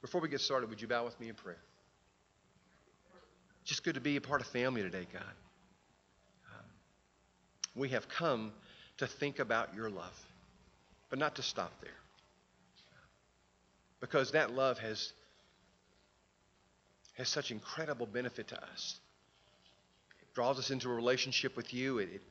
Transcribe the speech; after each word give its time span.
Before 0.00 0.20
we 0.20 0.28
get 0.28 0.40
started, 0.40 0.70
would 0.70 0.80
you 0.80 0.88
bow 0.88 1.04
with 1.04 1.18
me 1.20 1.28
in 1.28 1.34
prayer? 1.34 1.58
Just 3.64 3.82
good 3.82 3.94
to 3.94 4.00
be 4.00 4.16
a 4.16 4.20
part 4.20 4.40
of 4.40 4.46
family 4.46 4.82
today, 4.82 5.06
God. 5.12 5.22
Um, 6.54 6.64
we 7.74 7.88
have 7.88 8.08
come 8.08 8.52
to 8.98 9.06
think 9.06 9.40
about 9.40 9.74
your 9.74 9.90
love, 9.90 10.16
but 11.10 11.18
not 11.18 11.36
to 11.36 11.42
stop 11.42 11.72
there. 11.80 11.90
Because 14.00 14.32
that 14.32 14.52
love 14.52 14.78
has, 14.78 15.12
has 17.14 17.28
such 17.28 17.50
incredible 17.50 18.06
benefit 18.06 18.48
to 18.48 18.62
us. 18.62 19.00
It 20.22 20.34
draws 20.34 20.58
us 20.58 20.70
into 20.70 20.88
a 20.88 20.94
relationship 20.94 21.56
with 21.56 21.74
you. 21.74 21.98
It, 21.98 22.10
it 22.14 22.22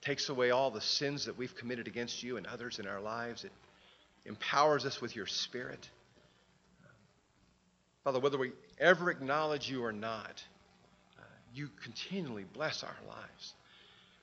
takes 0.00 0.28
away 0.28 0.50
all 0.50 0.70
the 0.70 0.80
sins 0.80 1.24
that 1.24 1.36
we've 1.36 1.56
committed 1.56 1.88
against 1.88 2.22
you 2.22 2.36
and 2.36 2.46
others 2.46 2.78
in 2.78 2.86
our 2.86 3.00
lives. 3.00 3.44
It 3.44 3.52
empowers 4.26 4.84
us 4.84 5.00
with 5.00 5.16
your 5.16 5.26
spirit. 5.26 5.88
Father, 8.04 8.20
whether 8.20 8.36
we 8.36 8.52
ever 8.78 9.10
acknowledge 9.10 9.68
you 9.70 9.82
or 9.82 9.92
not, 9.92 10.42
uh, 11.18 11.22
you 11.54 11.70
continually 11.82 12.44
bless 12.52 12.84
our 12.84 12.96
lives. 13.08 13.54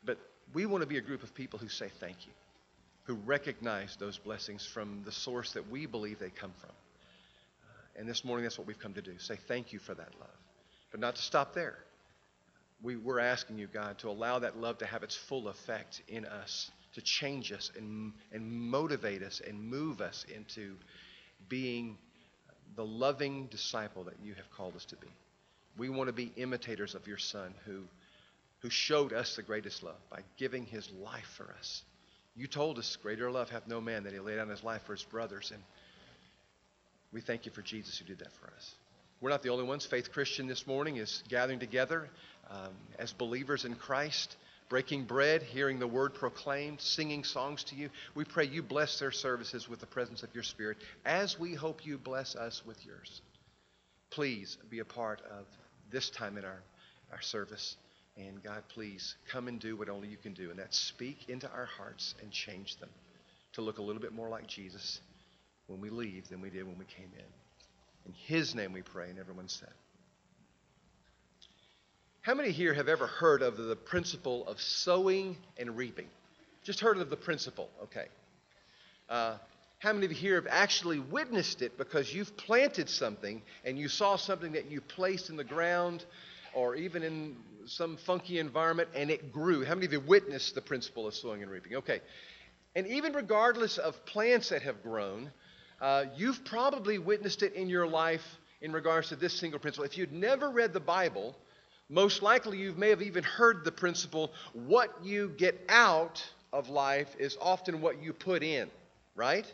But 0.05 0.19
we 0.53 0.67
want 0.67 0.83
to 0.83 0.87
be 0.87 0.99
a 0.99 1.01
group 1.01 1.23
of 1.23 1.33
people 1.33 1.57
who 1.57 1.67
say 1.67 1.89
thank 1.99 2.27
you, 2.27 2.31
who 3.05 3.15
recognize 3.15 3.97
those 3.99 4.19
blessings 4.19 4.63
from 4.63 5.01
the 5.03 5.11
source 5.11 5.53
that 5.53 5.67
we 5.71 5.87
believe 5.87 6.19
they 6.19 6.29
come 6.29 6.53
from. 6.59 6.69
Uh, 6.69 7.99
and 7.99 8.07
this 8.07 8.23
morning, 8.23 8.43
that's 8.43 8.59
what 8.59 8.67
we've 8.67 8.79
come 8.79 8.93
to 8.93 9.01
do 9.01 9.17
say 9.17 9.35
thank 9.47 9.73
you 9.73 9.79
for 9.79 9.95
that 9.95 10.13
love. 10.19 10.29
But 10.91 10.99
not 10.99 11.15
to 11.15 11.21
stop 11.21 11.55
there. 11.55 11.79
We, 12.83 12.97
we're 12.97 13.19
asking 13.19 13.57
you, 13.57 13.67
God, 13.67 13.97
to 13.99 14.09
allow 14.09 14.39
that 14.39 14.57
love 14.57 14.77
to 14.79 14.85
have 14.85 15.01
its 15.01 15.15
full 15.15 15.47
effect 15.47 16.03
in 16.07 16.25
us, 16.25 16.69
to 16.93 17.01
change 17.01 17.51
us 17.51 17.71
and, 17.75 18.13
and 18.31 18.51
motivate 18.51 19.23
us 19.23 19.41
and 19.47 19.59
move 19.59 20.01
us 20.01 20.25
into 20.35 20.75
being 21.47 21.97
the 22.75 22.85
loving 22.85 23.47
disciple 23.47 24.03
that 24.05 24.15
you 24.23 24.33
have 24.33 24.49
called 24.51 24.75
us 24.75 24.85
to 24.85 24.95
be. 24.95 25.07
We 25.77 25.89
want 25.89 26.07
to 26.07 26.13
be 26.13 26.31
imitators 26.35 26.95
of 26.95 27.07
your 27.07 27.17
Son 27.17 27.53
who, 27.65 27.83
who 28.59 28.69
showed 28.69 29.13
us 29.13 29.35
the 29.35 29.43
greatest 29.43 29.83
love 29.83 29.99
by 30.09 30.21
giving 30.37 30.65
his 30.65 30.89
life 31.01 31.29
for 31.37 31.53
us. 31.57 31.81
You 32.35 32.47
told 32.47 32.79
us, 32.79 32.97
Greater 33.01 33.29
love 33.29 33.49
hath 33.49 33.67
no 33.67 33.81
man 33.81 34.03
that 34.03 34.13
he 34.13 34.19
laid 34.19 34.37
down 34.37 34.49
his 34.49 34.63
life 34.63 34.83
for 34.83 34.93
his 34.93 35.03
brothers. 35.03 35.51
And 35.53 35.61
we 37.11 37.21
thank 37.21 37.45
you 37.45 37.51
for 37.51 37.61
Jesus 37.61 37.97
who 37.97 38.05
did 38.05 38.19
that 38.19 38.31
for 38.33 38.47
us. 38.55 38.73
We're 39.19 39.29
not 39.29 39.43
the 39.43 39.49
only 39.49 39.65
ones. 39.65 39.85
Faith 39.85 40.11
Christian 40.11 40.47
this 40.47 40.65
morning 40.65 40.97
is 40.97 41.23
gathering 41.29 41.59
together 41.59 42.09
um, 42.49 42.73
as 42.97 43.13
believers 43.13 43.65
in 43.65 43.75
Christ 43.75 44.35
breaking 44.71 45.03
bread, 45.03 45.43
hearing 45.43 45.79
the 45.79 45.85
word 45.85 46.13
proclaimed, 46.13 46.79
singing 46.79 47.25
songs 47.25 47.61
to 47.65 47.75
you. 47.75 47.89
We 48.15 48.23
pray 48.23 48.45
you 48.45 48.63
bless 48.63 48.99
their 48.99 49.11
services 49.11 49.67
with 49.67 49.81
the 49.81 49.85
presence 49.85 50.23
of 50.23 50.33
your 50.33 50.45
Spirit 50.45 50.77
as 51.03 51.37
we 51.37 51.53
hope 51.53 51.85
you 51.85 51.97
bless 51.97 52.37
us 52.37 52.65
with 52.65 52.85
yours. 52.85 53.21
Please 54.11 54.57
be 54.69 54.79
a 54.79 54.85
part 54.85 55.21
of 55.29 55.45
this 55.91 56.09
time 56.09 56.37
in 56.37 56.45
our, 56.45 56.63
our 57.11 57.19
service. 57.21 57.75
And 58.15 58.41
God, 58.41 58.63
please 58.69 59.17
come 59.29 59.49
and 59.49 59.59
do 59.59 59.75
what 59.75 59.89
only 59.89 60.07
you 60.07 60.15
can 60.15 60.33
do, 60.33 60.51
and 60.51 60.57
that's 60.57 60.77
speak 60.77 61.27
into 61.27 61.51
our 61.51 61.65
hearts 61.65 62.15
and 62.21 62.31
change 62.31 62.77
them 62.77 62.89
to 63.53 63.61
look 63.61 63.77
a 63.77 63.81
little 63.81 64.01
bit 64.01 64.13
more 64.13 64.29
like 64.29 64.47
Jesus 64.47 65.01
when 65.67 65.81
we 65.81 65.89
leave 65.89 66.29
than 66.29 66.39
we 66.39 66.49
did 66.49 66.65
when 66.65 66.77
we 66.77 66.85
came 66.85 67.11
in. 67.13 68.05
In 68.05 68.13
His 68.13 68.55
name 68.55 68.71
we 68.71 68.83
pray, 68.83 69.09
and 69.09 69.19
everyone 69.19 69.49
said. 69.49 69.73
How 72.23 72.35
many 72.35 72.51
here 72.51 72.71
have 72.75 72.87
ever 72.87 73.07
heard 73.07 73.41
of 73.41 73.57
the 73.57 73.75
principle 73.75 74.45
of 74.47 74.61
sowing 74.61 75.35
and 75.57 75.75
reaping? 75.75 76.05
Just 76.63 76.79
heard 76.79 76.99
of 76.99 77.09
the 77.09 77.17
principle, 77.17 77.67
okay. 77.81 78.05
Uh, 79.09 79.37
how 79.79 79.91
many 79.91 80.05
of 80.05 80.11
you 80.11 80.17
here 80.19 80.35
have 80.35 80.45
actually 80.47 80.99
witnessed 80.99 81.63
it 81.63 81.79
because 81.79 82.13
you've 82.13 82.37
planted 82.37 82.89
something 82.89 83.41
and 83.65 83.79
you 83.79 83.87
saw 83.87 84.17
something 84.17 84.51
that 84.51 84.69
you 84.69 84.81
placed 84.81 85.31
in 85.31 85.35
the 85.35 85.43
ground 85.43 86.05
or 86.53 86.75
even 86.75 87.01
in 87.01 87.35
some 87.65 87.97
funky 87.97 88.37
environment 88.37 88.89
and 88.93 89.09
it 89.09 89.33
grew? 89.33 89.65
How 89.65 89.73
many 89.73 89.87
of 89.87 89.93
you 89.93 89.99
witnessed 89.99 90.53
the 90.53 90.61
principle 90.61 91.07
of 91.07 91.15
sowing 91.15 91.41
and 91.41 91.49
reaping? 91.49 91.77
Okay. 91.77 92.01
And 92.75 92.85
even 92.85 93.13
regardless 93.13 93.79
of 93.79 94.05
plants 94.05 94.49
that 94.49 94.61
have 94.61 94.83
grown, 94.83 95.31
uh, 95.81 96.05
you've 96.15 96.45
probably 96.45 96.99
witnessed 96.99 97.41
it 97.41 97.53
in 97.53 97.67
your 97.67 97.87
life 97.87 98.23
in 98.61 98.71
regards 98.73 99.09
to 99.09 99.15
this 99.15 99.33
single 99.33 99.59
principle. 99.59 99.85
If 99.85 99.97
you'd 99.97 100.13
never 100.13 100.51
read 100.51 100.71
the 100.71 100.79
Bible, 100.79 101.35
most 101.91 102.23
likely, 102.23 102.57
you 102.57 102.73
may 102.77 102.89
have 102.89 103.01
even 103.01 103.21
heard 103.21 103.65
the 103.65 103.71
principle 103.71 104.31
what 104.53 105.03
you 105.03 105.33
get 105.37 105.59
out 105.67 106.23
of 106.53 106.69
life 106.69 107.13
is 107.19 107.37
often 107.41 107.81
what 107.81 108.01
you 108.01 108.13
put 108.13 108.43
in, 108.43 108.69
right? 109.13 109.45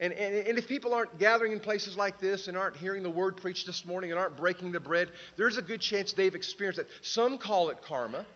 And, 0.00 0.12
and, 0.12 0.48
and, 0.48 0.58
if 0.58 0.66
people 0.66 0.92
aren't 0.92 1.20
gathering 1.20 1.52
in 1.52 1.60
places 1.60 1.96
like 1.96 2.18
this 2.18 2.48
and 2.48 2.56
aren't 2.56 2.76
hearing 2.76 3.04
the 3.04 3.10
word 3.10 3.36
preached 3.36 3.66
this 3.66 3.86
morning 3.86 4.10
and 4.10 4.18
aren't 4.18 4.36
breaking 4.36 4.72
the 4.72 4.80
bread, 4.80 5.10
there's 5.36 5.56
a 5.56 5.62
good 5.62 5.80
chance 5.80 6.12
they've 6.12 6.34
experienced 6.34 6.80
it. 6.80 6.88
Some 7.02 7.38
call 7.38 7.70
it 7.70 7.80
karma. 7.82 8.26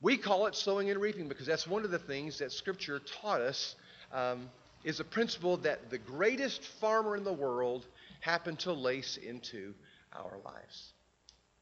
We 0.00 0.16
call 0.16 0.46
it 0.46 0.54
sowing 0.54 0.88
and 0.88 0.98
reaping 0.98 1.28
because 1.28 1.44
that's 1.44 1.66
one 1.66 1.84
of 1.84 1.90
the 1.90 1.98
things 1.98 2.38
that 2.38 2.52
Scripture 2.52 3.00
taught 3.20 3.42
us 3.42 3.74
um, 4.14 4.48
is 4.82 5.00
a 5.00 5.04
principle 5.04 5.58
that 5.58 5.90
the 5.90 5.98
greatest 5.98 6.64
farmer 6.80 7.16
in 7.16 7.24
the 7.24 7.32
world 7.34 7.84
happened 8.20 8.60
to 8.60 8.72
lace 8.72 9.18
into 9.18 9.74
our 10.14 10.38
lives. 10.42 10.94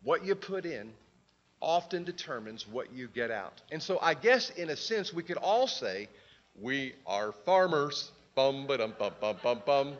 What 0.04 0.24
you 0.24 0.34
put 0.34 0.66
in 0.66 0.92
often 1.60 2.04
determines 2.04 2.68
what 2.68 2.92
you 2.92 3.08
get 3.08 3.30
out. 3.30 3.62
And 3.72 3.82
so 3.82 3.98
I 4.00 4.14
guess 4.14 4.50
in 4.50 4.70
a 4.70 4.76
sense 4.76 5.12
we 5.12 5.22
could 5.22 5.38
all 5.38 5.66
say 5.66 6.08
we 6.60 6.94
are 7.06 7.32
farmers. 7.44 8.12
Bum 8.34 8.66
ba 8.66 8.78
dum 8.78 8.94
bum 8.98 9.12
bum 9.20 9.36
bum 9.42 9.62
bum. 9.64 9.94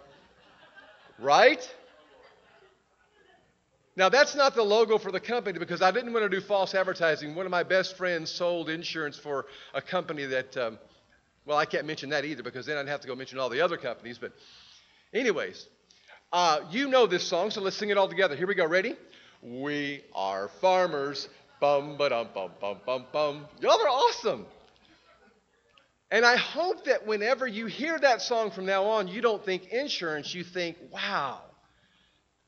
Right? 1.19 1.69
Now, 3.97 4.09
that's 4.09 4.34
not 4.34 4.56
the 4.56 4.62
logo 4.62 4.98
for 4.98 5.12
the 5.12 5.20
company 5.20 5.59
because 5.59 5.81
I 5.81 5.93
didn't 5.93 6.12
want 6.12 6.25
to 6.25 6.28
do 6.28 6.44
false 6.44 6.75
advertising. 6.75 7.37
One 7.37 7.47
of 7.47 7.53
my 7.53 7.62
best 7.62 7.97
friends 7.97 8.28
sold 8.28 8.69
insurance 8.69 9.16
for 9.16 9.47
a 9.72 9.81
company 9.81 10.25
that, 10.25 10.56
um, 10.56 10.78
well, 11.47 11.56
I 11.56 11.64
can't 11.64 11.87
mention 11.87 12.10
that 12.10 12.25
either 12.25 12.43
because 12.43 12.66
then 12.66 12.76
I'd 12.76 12.88
have 12.88 13.03
to 13.03 13.06
go 13.06 13.14
mention 13.14 13.38
all 13.38 13.48
the 13.48 13.60
other 13.60 13.76
companies. 13.76 14.19
But, 14.19 14.32
anyways, 15.12 15.69
uh, 16.32 16.62
you 16.72 16.88
know 16.88 17.06
this 17.06 17.22
song, 17.22 17.53
so 17.53 17.60
let's 17.60 17.76
sing 17.76 17.91
it 17.91 17.97
all 17.97 18.09
together. 18.09 18.34
Here 18.34 18.48
we 18.48 18.56
go. 18.56 18.66
Ready? 18.66 18.97
We 19.44 20.03
are 20.15 20.49
farmers. 20.62 21.28
Bum, 21.60 21.99
ba 21.99 22.09
dum, 22.09 22.28
bum, 22.34 22.50
bum, 22.60 22.78
bum, 22.87 23.05
bum. 23.12 23.47
Y'all 23.60 23.81
are 23.81 23.88
awesome. 23.88 24.47
And 26.10 26.25
I 26.25 26.37
hope 26.37 26.84
that 26.84 27.06
whenever 27.06 27.47
you 27.47 27.66
hear 27.66 27.99
that 27.99 28.22
song 28.22 28.50
from 28.50 28.65
now 28.65 28.84
on, 28.84 29.09
you 29.09 29.21
don't 29.21 29.44
think 29.44 29.66
insurance, 29.69 30.34
you 30.34 30.44
think, 30.44 30.77
wow, 30.91 31.41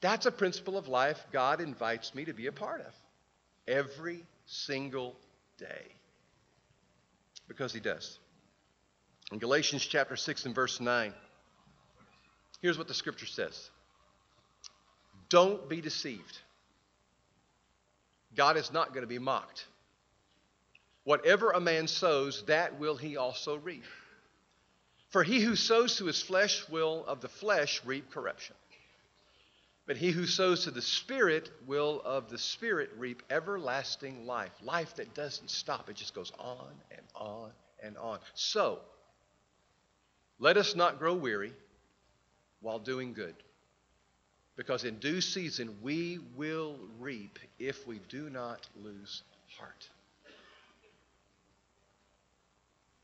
that's 0.00 0.24
a 0.24 0.32
principle 0.32 0.78
of 0.78 0.88
life 0.88 1.18
God 1.32 1.60
invites 1.60 2.14
me 2.14 2.24
to 2.26 2.32
be 2.32 2.46
a 2.46 2.52
part 2.52 2.80
of 2.80 2.94
every 3.66 4.24
single 4.46 5.16
day. 5.58 5.86
Because 7.48 7.72
He 7.72 7.80
does. 7.80 8.18
In 9.32 9.38
Galatians 9.38 9.84
chapter 9.84 10.16
6 10.16 10.46
and 10.46 10.54
verse 10.54 10.80
9, 10.80 11.12
here's 12.62 12.78
what 12.78 12.88
the 12.88 12.94
scripture 12.94 13.26
says 13.26 13.70
Don't 15.28 15.68
be 15.68 15.80
deceived. 15.80 16.38
God 18.36 18.56
is 18.56 18.72
not 18.72 18.88
going 18.88 19.02
to 19.02 19.08
be 19.08 19.18
mocked. 19.18 19.66
Whatever 21.04 21.52
a 21.52 21.60
man 21.60 21.88
sows, 21.88 22.44
that 22.46 22.78
will 22.78 22.96
he 22.96 23.16
also 23.16 23.56
reap. 23.56 23.84
For 25.08 25.22
he 25.22 25.40
who 25.40 25.56
sows 25.56 25.96
to 25.96 26.06
his 26.06 26.20
flesh 26.20 26.68
will 26.68 27.04
of 27.06 27.20
the 27.20 27.28
flesh 27.28 27.80
reap 27.84 28.10
corruption. 28.10 28.56
But 29.86 29.96
he 29.96 30.10
who 30.10 30.26
sows 30.26 30.64
to 30.64 30.72
the 30.72 30.82
Spirit 30.82 31.48
will 31.64 32.02
of 32.04 32.28
the 32.28 32.38
Spirit 32.38 32.90
reap 32.98 33.22
everlasting 33.30 34.26
life. 34.26 34.50
Life 34.62 34.96
that 34.96 35.14
doesn't 35.14 35.48
stop, 35.48 35.88
it 35.88 35.94
just 35.94 36.12
goes 36.12 36.32
on 36.38 36.74
and 36.90 37.06
on 37.14 37.50
and 37.82 37.96
on. 37.96 38.18
So, 38.34 38.80
let 40.40 40.56
us 40.56 40.74
not 40.74 40.98
grow 40.98 41.14
weary 41.14 41.52
while 42.60 42.80
doing 42.80 43.12
good. 43.12 43.34
Because 44.56 44.84
in 44.84 44.98
due 44.98 45.20
season 45.20 45.76
we 45.82 46.18
will 46.34 46.76
reap 46.98 47.38
if 47.58 47.86
we 47.86 48.00
do 48.08 48.30
not 48.30 48.66
lose 48.82 49.22
heart. 49.58 49.88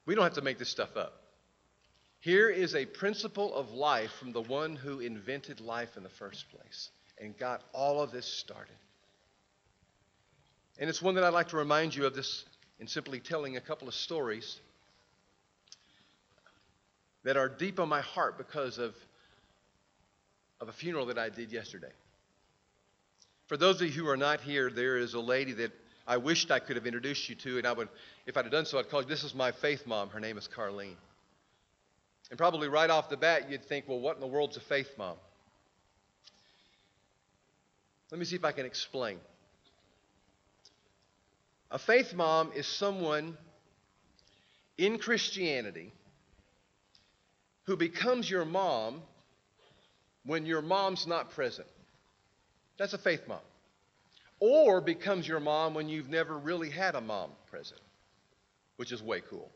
We 0.06 0.14
don't 0.14 0.25
have 0.25 0.34
to 0.34 0.43
make 0.43 0.58
this 0.58 0.69
stuff 0.69 0.96
up. 0.96 1.22
Here 2.20 2.49
is 2.49 2.75
a 2.75 2.87
principle 2.87 3.54
of 3.54 3.72
life 3.72 4.12
from 4.12 4.32
the 4.32 4.40
one 4.40 4.76
who 4.76 5.00
invented 5.00 5.60
life 5.60 5.96
in 5.96 6.02
the 6.02 6.08
first 6.08 6.46
place 6.50 6.90
and 7.20 7.37
got 7.37 7.62
all 7.72 8.00
of 8.00 8.12
this 8.12 8.26
started. 8.26 8.75
And 10.78 10.88
it's 10.88 11.02
one 11.02 11.16
that 11.16 11.25
I'd 11.25 11.32
like 11.32 11.49
to 11.49 11.56
remind 11.56 11.94
you 11.94 12.06
of 12.06 12.14
this 12.14 12.44
in 12.81 12.87
simply 12.87 13.20
telling 13.20 13.56
a 13.56 13.60
couple 13.60 13.88
of 13.88 13.94
stories 13.94 14.60
that 17.25 17.37
are 17.37 17.49
deep 17.49 17.78
on 17.78 17.88
my 17.88 18.00
heart 18.00 18.38
because 18.38 18.78
of 18.78 18.94
of 20.62 20.69
a 20.69 20.73
funeral 20.73 21.06
that 21.06 21.19
I 21.19 21.29
did 21.29 21.50
yesterday. 21.50 21.91
For 23.49 23.56
those 23.56 23.82
of 23.82 23.88
you 23.88 24.05
who 24.05 24.09
are 24.09 24.17
not 24.17 24.41
here, 24.41 24.70
there 24.70 24.97
is 24.97 25.14
a 25.14 25.20
lady 25.20 25.53
that 25.55 25.73
I 26.06 26.19
wished 26.19 26.53
I 26.53 26.61
could 26.61 26.76
have 26.76 26.87
introduced 26.87 27.29
you 27.29 27.35
to, 27.35 27.59
and 27.59 27.67
I 27.67 27.73
would, 27.73 27.88
if 28.26 28.37
I'd 28.37 28.44
have 28.44 28.53
done 28.53 28.64
so, 28.64 28.79
I'd 28.79 28.88
call 28.88 29.03
you. 29.03 29.09
This 29.09 29.25
is 29.25 29.35
my 29.35 29.50
faith 29.50 29.88
mom. 29.88 30.11
Her 30.11 30.20
name 30.20 30.38
is 30.38 30.49
Carlene. 30.49 30.94
And 32.31 32.38
probably 32.38 32.69
right 32.69 32.88
off 32.88 33.09
the 33.09 33.17
bat, 33.17 33.50
you'd 33.50 33.64
think, 33.64 33.88
well, 33.88 33.99
what 33.99 34.14
in 34.14 34.20
the 34.20 34.29
world's 34.29 34.56
a 34.56 34.61
faith 34.61 34.91
mom? 34.97 35.17
Let 38.12 38.20
me 38.20 38.25
see 38.25 38.37
if 38.37 38.44
I 38.44 38.53
can 38.53 38.64
explain. 38.64 39.19
A 41.73 41.79
faith 41.79 42.14
mom 42.14 42.53
is 42.55 42.69
someone 42.69 43.37
in 44.79 44.99
Christianity 44.99 45.93
who 47.64 47.76
becomes 47.76 48.31
your 48.31 48.44
mom 48.44 49.03
when 50.25 50.47
your 50.47 50.63
mom's 50.63 51.07
not 51.07 51.31
present. 51.31 51.69
That's 52.79 52.93
a 52.93 52.99
faith 52.99 53.23
mom. 53.29 53.41
Or 54.41 54.81
becomes 54.81 55.27
your 55.27 55.41
mom 55.41 55.75
when 55.75 55.89
you've 55.89 56.09
never 56.09 56.37
really 56.37 56.71
had 56.71 56.95
a 56.95 57.01
mom 57.01 57.31
present, 57.51 57.81
which 58.77 58.93
is 58.93 59.03
way 59.03 59.23
cool. 59.29 59.49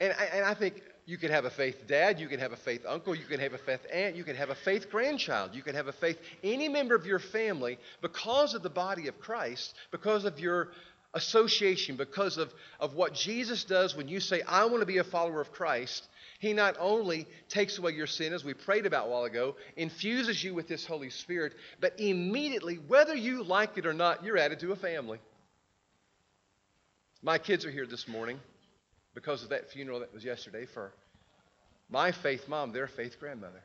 And 0.00 0.12
I, 0.12 0.24
and 0.24 0.44
I 0.44 0.54
think 0.54 0.82
you 1.06 1.16
could 1.16 1.30
have 1.30 1.46
a 1.46 1.50
faith 1.50 1.86
dad, 1.86 2.20
you 2.20 2.28
could 2.28 2.40
have 2.40 2.52
a 2.52 2.56
faith 2.56 2.82
uncle, 2.86 3.14
you 3.14 3.24
could 3.24 3.40
have 3.40 3.54
a 3.54 3.58
faith 3.58 3.80
aunt, 3.90 4.14
you 4.14 4.24
could 4.24 4.36
have 4.36 4.50
a 4.50 4.54
faith 4.54 4.90
grandchild, 4.90 5.54
you 5.54 5.62
could 5.62 5.74
have 5.74 5.88
a 5.88 5.92
faith, 5.92 6.18
any 6.44 6.68
member 6.68 6.94
of 6.94 7.06
your 7.06 7.18
family, 7.18 7.78
because 8.02 8.52
of 8.52 8.62
the 8.62 8.70
body 8.70 9.08
of 9.08 9.18
Christ, 9.18 9.74
because 9.90 10.26
of 10.26 10.38
your 10.38 10.68
association, 11.14 11.96
because 11.96 12.36
of, 12.36 12.52
of 12.78 12.94
what 12.94 13.14
Jesus 13.14 13.64
does 13.64 13.96
when 13.96 14.08
you 14.08 14.20
say, 14.20 14.42
I 14.42 14.66
want 14.66 14.80
to 14.80 14.86
be 14.86 14.98
a 14.98 15.04
follower 15.04 15.40
of 15.40 15.50
Christ, 15.50 16.06
he 16.38 16.52
not 16.52 16.76
only 16.78 17.26
takes 17.48 17.78
away 17.78 17.92
your 17.92 18.06
sin, 18.06 18.32
as 18.32 18.44
we 18.44 18.54
prayed 18.54 18.86
about 18.86 19.08
a 19.08 19.10
while 19.10 19.24
ago, 19.24 19.56
infuses 19.76 20.42
you 20.42 20.54
with 20.54 20.68
His 20.68 20.86
Holy 20.86 21.10
Spirit, 21.10 21.54
but 21.80 21.98
immediately, 21.98 22.76
whether 22.76 23.14
you 23.14 23.42
like 23.42 23.76
it 23.76 23.86
or 23.86 23.92
not, 23.92 24.24
you're 24.24 24.38
added 24.38 24.60
to 24.60 24.70
a 24.70 24.76
family. 24.76 25.18
My 27.22 27.38
kids 27.38 27.64
are 27.64 27.70
here 27.72 27.86
this 27.86 28.06
morning 28.06 28.38
because 29.14 29.42
of 29.42 29.48
that 29.48 29.72
funeral 29.72 29.98
that 30.00 30.14
was 30.14 30.24
yesterday 30.24 30.64
for 30.64 30.92
my 31.90 32.12
faith 32.12 32.48
mom, 32.48 32.72
their 32.72 32.86
faith 32.86 33.18
grandmother. 33.18 33.62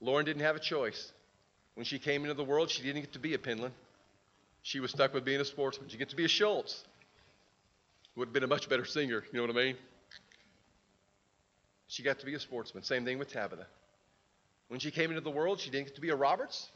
Lauren 0.00 0.24
didn't 0.24 0.42
have 0.42 0.56
a 0.56 0.60
choice. 0.60 1.12
When 1.74 1.84
she 1.84 1.98
came 1.98 2.22
into 2.22 2.34
the 2.34 2.44
world, 2.44 2.70
she 2.70 2.82
didn't 2.82 3.02
get 3.02 3.12
to 3.12 3.18
be 3.18 3.34
a 3.34 3.38
Penland. 3.38 3.72
She 4.62 4.80
was 4.80 4.90
stuck 4.90 5.12
with 5.12 5.26
being 5.26 5.40
a 5.40 5.44
sportsman. 5.44 5.90
She 5.90 5.98
get 5.98 6.08
to 6.10 6.16
be 6.16 6.24
a 6.24 6.28
Schultz. 6.28 6.82
Would 8.16 8.28
have 8.28 8.32
been 8.32 8.44
a 8.44 8.46
much 8.46 8.70
better 8.70 8.86
singer, 8.86 9.22
you 9.30 9.38
know 9.38 9.46
what 9.46 9.56
I 9.56 9.64
mean? 9.64 9.76
She 11.90 12.04
got 12.04 12.20
to 12.20 12.26
be 12.26 12.34
a 12.34 12.40
sportsman. 12.40 12.84
Same 12.84 13.04
thing 13.04 13.18
with 13.18 13.32
Tabitha. 13.32 13.66
When 14.68 14.78
she 14.78 14.92
came 14.92 15.10
into 15.10 15.20
the 15.20 15.30
world, 15.30 15.58
she 15.58 15.70
didn't 15.70 15.86
get 15.88 15.96
to 15.96 16.00
be 16.00 16.10
a 16.10 16.16
Roberts. 16.16 16.68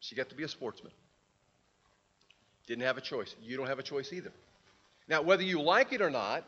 She 0.00 0.16
got 0.16 0.28
to 0.30 0.34
be 0.34 0.42
a 0.42 0.48
sportsman. 0.48 0.92
Didn't 2.66 2.82
have 2.82 2.98
a 2.98 3.00
choice. 3.00 3.36
You 3.40 3.56
don't 3.56 3.68
have 3.68 3.78
a 3.78 3.84
choice 3.84 4.12
either. 4.12 4.32
Now, 5.08 5.22
whether 5.22 5.44
you 5.44 5.62
like 5.62 5.92
it 5.92 6.02
or 6.02 6.10
not, 6.10 6.42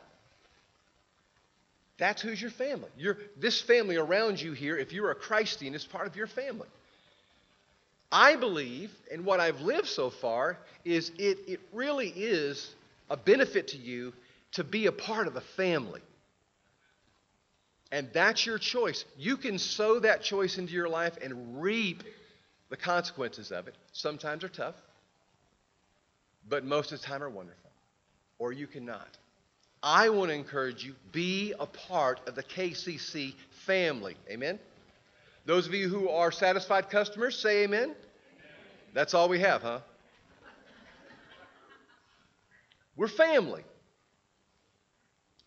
that's 1.97 2.21
who's 2.21 2.41
your 2.41 2.51
family. 2.51 2.89
You're, 2.97 3.17
this 3.39 3.61
family 3.61 3.95
around 3.95 4.41
you 4.41 4.51
here, 4.51 4.77
if 4.77 4.91
you're 4.91 5.11
a 5.11 5.15
Christian, 5.15 5.73
is 5.73 5.85
part 5.85 6.07
of 6.07 6.17
your 6.17 6.27
family. 6.27 6.67
I 8.11 8.35
believe, 8.35 8.91
and 9.09 9.23
what 9.23 9.39
I've 9.39 9.61
lived 9.61 9.87
so 9.87 10.09
far, 10.09 10.57
is 10.83 11.09
it, 11.17 11.39
it 11.47 11.61
really 11.71 12.09
is 12.09 12.75
a 13.09 13.15
benefit 13.15 13.69
to 13.69 13.77
you 13.77 14.11
to 14.53 14.65
be 14.65 14.87
a 14.87 14.91
part 14.91 15.27
of 15.27 15.37
a 15.37 15.41
family. 15.41 16.01
And 17.91 18.09
that's 18.13 18.45
your 18.45 18.57
choice. 18.57 19.03
You 19.17 19.35
can 19.35 19.57
sow 19.57 19.99
that 19.99 20.23
choice 20.23 20.57
into 20.57 20.73
your 20.73 20.87
life 20.87 21.17
and 21.21 21.61
reap 21.61 22.03
the 22.69 22.77
consequences 22.77 23.51
of 23.51 23.67
it. 23.67 23.75
Sometimes 23.91 24.43
are 24.43 24.49
tough, 24.49 24.75
but 26.47 26.63
most 26.63 26.93
of 26.93 27.01
the 27.01 27.05
time 27.05 27.21
are 27.21 27.29
wonderful. 27.29 27.69
Or 28.39 28.53
you 28.53 28.65
cannot. 28.65 29.17
I 29.83 30.09
want 30.09 30.29
to 30.29 30.35
encourage 30.35 30.83
you 30.83 30.95
be 31.11 31.53
a 31.59 31.65
part 31.65 32.21
of 32.27 32.35
the 32.35 32.43
KCC 32.43 33.33
family. 33.65 34.15
Amen. 34.29 34.57
Those 35.45 35.67
of 35.67 35.73
you 35.73 35.89
who 35.89 36.09
are 36.09 36.31
satisfied 36.31 36.89
customers, 36.89 37.37
say 37.37 37.63
amen. 37.63 37.83
amen. 37.83 37.95
That's 38.93 39.13
all 39.13 39.27
we 39.27 39.39
have, 39.39 39.61
huh? 39.63 39.79
We're 42.95 43.07
family. 43.07 43.63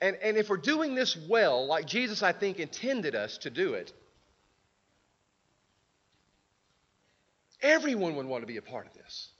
And, 0.05 0.19
and 0.23 0.37
if 0.37 0.51
we're 0.51 0.59
doing 0.59 0.95
this 0.95 1.17
well, 1.17 1.67
like 1.67 1.87
Jesus, 1.87 2.23
I 2.23 2.33
think, 2.33 2.61
intended 2.61 3.15
us 3.15 3.39
to 3.39 3.49
do 3.49 3.73
it, 3.73 3.91
everyone 7.63 8.15
would 8.17 8.27
want 8.27 8.43
to 8.43 8.47
be 8.47 8.59
a 8.59 8.63
part 8.63 8.87
of 8.87 8.93
this. 8.93 9.31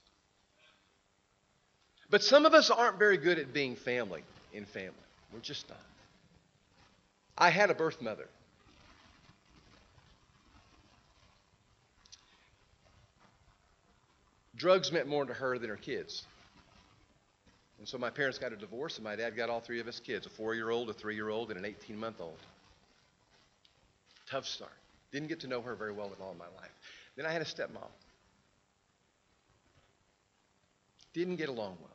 But 2.09 2.23
some 2.23 2.47
of 2.47 2.55
us 2.55 2.71
aren't 2.71 2.97
very 2.97 3.17
good 3.17 3.37
at 3.37 3.53
being 3.53 3.75
family 3.75 4.23
in 4.53 4.65
family. 4.65 4.95
We're 5.31 5.39
just 5.39 5.69
not. 5.69 5.77
I 7.37 7.51
had 7.51 7.69
a 7.69 7.75
birth 7.75 8.01
mother. 8.01 8.27
Drugs 14.55 14.91
meant 14.91 15.07
more 15.07 15.25
to 15.25 15.33
her 15.35 15.59
than 15.59 15.69
her 15.69 15.75
kids. 15.75 16.23
And 17.85 17.89
so 17.91 17.99
my 17.99 18.09
parents 18.09 18.39
got 18.39 18.51
a 18.51 18.55
divorce, 18.55 18.95
and 18.95 19.03
my 19.03 19.15
dad 19.15 19.37
got 19.37 19.51
all 19.51 19.59
three 19.61 19.79
of 19.79 19.87
us 19.87 19.99
kids 19.99 20.25
a 20.25 20.29
four 20.31 20.55
year 20.55 20.71
old, 20.71 20.89
a 20.89 20.93
three 20.93 21.13
year 21.13 21.29
old, 21.29 21.51
and 21.51 21.59
an 21.59 21.65
18 21.65 21.95
month 21.95 22.19
old. 22.19 22.39
Tough 24.27 24.47
start. 24.47 24.71
Didn't 25.11 25.27
get 25.27 25.41
to 25.41 25.47
know 25.47 25.61
her 25.61 25.75
very 25.75 25.91
well 25.91 26.11
at 26.11 26.19
all 26.19 26.31
in 26.31 26.37
my 26.39 26.47
life. 26.59 26.71
Then 27.15 27.27
I 27.27 27.31
had 27.31 27.43
a 27.43 27.45
stepmom. 27.45 27.91
Didn't 31.13 31.35
get 31.35 31.47
along 31.47 31.77
well. 31.79 31.91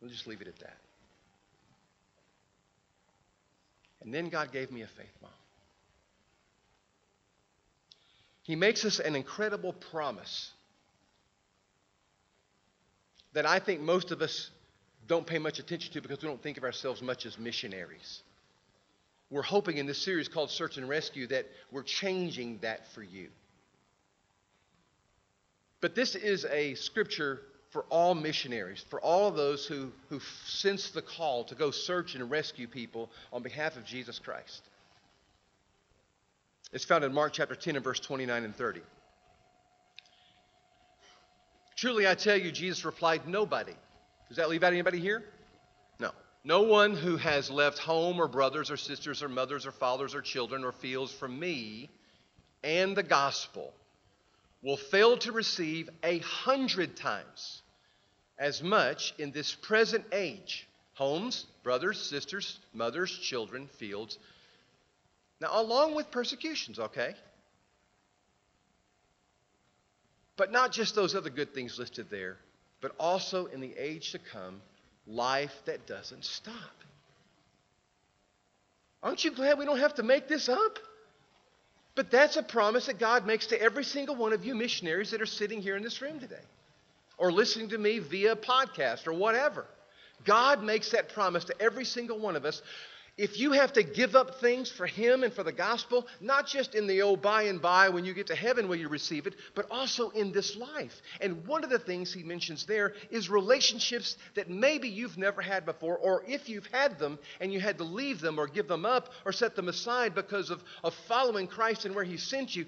We'll 0.00 0.10
just 0.10 0.26
leave 0.26 0.40
it 0.40 0.48
at 0.48 0.58
that. 0.58 0.78
And 4.02 4.12
then 4.12 4.30
God 4.30 4.50
gave 4.50 4.72
me 4.72 4.82
a 4.82 4.88
faith 4.88 5.16
mom. 5.22 5.30
He 8.42 8.56
makes 8.56 8.84
us 8.84 8.98
an 8.98 9.14
incredible 9.14 9.74
promise 9.92 10.50
that 13.32 13.46
I 13.46 13.58
think 13.58 13.80
most 13.80 14.10
of 14.10 14.22
us 14.22 14.50
don't 15.06 15.26
pay 15.26 15.38
much 15.38 15.58
attention 15.58 15.92
to 15.92 16.00
because 16.00 16.22
we 16.22 16.28
don't 16.28 16.42
think 16.42 16.56
of 16.56 16.64
ourselves 16.64 17.02
much 17.02 17.26
as 17.26 17.38
missionaries. 17.38 18.22
We're 19.30 19.42
hoping 19.42 19.78
in 19.78 19.86
this 19.86 19.98
series 19.98 20.28
called 20.28 20.50
Search 20.50 20.76
and 20.76 20.88
Rescue 20.88 21.26
that 21.28 21.46
we're 21.70 21.82
changing 21.82 22.58
that 22.62 22.92
for 22.92 23.02
you. 23.02 23.28
But 25.80 25.94
this 25.94 26.14
is 26.14 26.44
a 26.44 26.74
scripture 26.74 27.40
for 27.70 27.84
all 27.88 28.14
missionaries, 28.14 28.84
for 28.90 29.00
all 29.00 29.28
of 29.28 29.36
those 29.36 29.64
who, 29.64 29.92
who 30.08 30.20
sense 30.44 30.90
the 30.90 31.02
call 31.02 31.44
to 31.44 31.54
go 31.54 31.70
search 31.70 32.16
and 32.16 32.28
rescue 32.28 32.66
people 32.66 33.10
on 33.32 33.42
behalf 33.42 33.76
of 33.76 33.84
Jesus 33.84 34.18
Christ. 34.18 34.62
It's 36.72 36.84
found 36.84 37.04
in 37.04 37.12
Mark 37.12 37.32
chapter 37.32 37.54
10 37.54 37.76
and 37.76 37.84
verse 37.84 38.00
29 38.00 38.44
and 38.44 38.54
30. 38.54 38.80
Truly 41.80 42.06
I 42.06 42.14
tell 42.14 42.36
you, 42.36 42.52
Jesus 42.52 42.84
replied, 42.84 43.26
Nobody. 43.26 43.72
Does 44.28 44.36
that 44.36 44.50
leave 44.50 44.62
out 44.62 44.74
anybody 44.74 45.00
here? 45.00 45.24
No. 45.98 46.10
No 46.44 46.60
one 46.60 46.94
who 46.94 47.16
has 47.16 47.50
left 47.50 47.78
home 47.78 48.20
or 48.20 48.28
brothers 48.28 48.70
or 48.70 48.76
sisters 48.76 49.22
or 49.22 49.30
mothers 49.30 49.64
or 49.64 49.72
fathers 49.72 50.14
or 50.14 50.20
children 50.20 50.62
or 50.62 50.72
fields 50.72 51.10
for 51.10 51.26
me 51.26 51.88
and 52.62 52.94
the 52.94 53.02
gospel 53.02 53.72
will 54.62 54.76
fail 54.76 55.16
to 55.16 55.32
receive 55.32 55.88
a 56.04 56.18
hundred 56.18 56.96
times 56.98 57.62
as 58.38 58.62
much 58.62 59.14
in 59.18 59.30
this 59.30 59.54
present 59.54 60.04
age 60.12 60.68
homes, 60.92 61.46
brothers, 61.62 61.98
sisters, 61.98 62.58
mothers, 62.74 63.10
children, 63.10 63.68
fields. 63.78 64.18
Now, 65.40 65.58
along 65.58 65.94
with 65.94 66.10
persecutions, 66.10 66.78
okay? 66.78 67.14
But 70.40 70.52
not 70.52 70.72
just 70.72 70.94
those 70.94 71.14
other 71.14 71.28
good 71.28 71.52
things 71.52 71.78
listed 71.78 72.06
there, 72.08 72.38
but 72.80 72.92
also 72.98 73.44
in 73.44 73.60
the 73.60 73.74
age 73.76 74.12
to 74.12 74.18
come, 74.18 74.62
life 75.06 75.52
that 75.66 75.86
doesn't 75.86 76.24
stop. 76.24 76.54
Aren't 79.02 79.22
you 79.22 79.32
glad 79.32 79.58
we 79.58 79.66
don't 79.66 79.80
have 79.80 79.96
to 79.96 80.02
make 80.02 80.28
this 80.28 80.48
up? 80.48 80.78
But 81.94 82.10
that's 82.10 82.38
a 82.38 82.42
promise 82.42 82.86
that 82.86 82.98
God 82.98 83.26
makes 83.26 83.48
to 83.48 83.60
every 83.60 83.84
single 83.84 84.16
one 84.16 84.32
of 84.32 84.42
you 84.42 84.54
missionaries 84.54 85.10
that 85.10 85.20
are 85.20 85.26
sitting 85.26 85.60
here 85.60 85.76
in 85.76 85.82
this 85.82 86.00
room 86.00 86.18
today 86.18 86.46
or 87.18 87.30
listening 87.30 87.68
to 87.68 87.76
me 87.76 87.98
via 87.98 88.34
podcast 88.34 89.06
or 89.06 89.12
whatever. 89.12 89.66
God 90.24 90.62
makes 90.62 90.92
that 90.92 91.12
promise 91.12 91.44
to 91.44 91.60
every 91.60 91.84
single 91.84 92.18
one 92.18 92.34
of 92.34 92.46
us 92.46 92.62
if 93.20 93.38
you 93.38 93.52
have 93.52 93.74
to 93.74 93.82
give 93.82 94.16
up 94.16 94.40
things 94.40 94.70
for 94.70 94.86
Him 94.86 95.24
and 95.24 95.32
for 95.32 95.42
the 95.42 95.52
gospel, 95.52 96.06
not 96.22 96.46
just 96.46 96.74
in 96.74 96.86
the 96.86 97.02
old 97.02 97.20
by 97.20 97.42
and 97.42 97.60
by 97.60 97.90
when 97.90 98.06
you 98.06 98.14
get 98.14 98.28
to 98.28 98.34
heaven 98.34 98.66
will 98.66 98.76
you 98.76 98.88
receive 98.88 99.26
it, 99.26 99.34
but 99.54 99.66
also 99.70 100.08
in 100.08 100.32
this 100.32 100.56
life. 100.56 101.02
And 101.20 101.46
one 101.46 101.62
of 101.62 101.68
the 101.68 101.78
things 101.78 102.14
He 102.14 102.22
mentions 102.22 102.64
there 102.64 102.94
is 103.10 103.28
relationships 103.28 104.16
that 104.36 104.48
maybe 104.48 104.88
you've 104.88 105.18
never 105.18 105.42
had 105.42 105.66
before, 105.66 105.98
or 105.98 106.24
if 106.26 106.48
you've 106.48 106.68
had 106.68 106.98
them 106.98 107.18
and 107.42 107.52
you 107.52 107.60
had 107.60 107.76
to 107.76 107.84
leave 107.84 108.22
them 108.22 108.38
or 108.38 108.46
give 108.46 108.68
them 108.68 108.86
up 108.86 109.10
or 109.26 109.32
set 109.32 109.54
them 109.54 109.68
aside 109.68 110.14
because 110.14 110.48
of, 110.48 110.62
of 110.82 110.94
following 111.06 111.46
Christ 111.46 111.84
and 111.84 111.94
where 111.94 112.04
He 112.04 112.16
sent 112.16 112.56
you, 112.56 112.64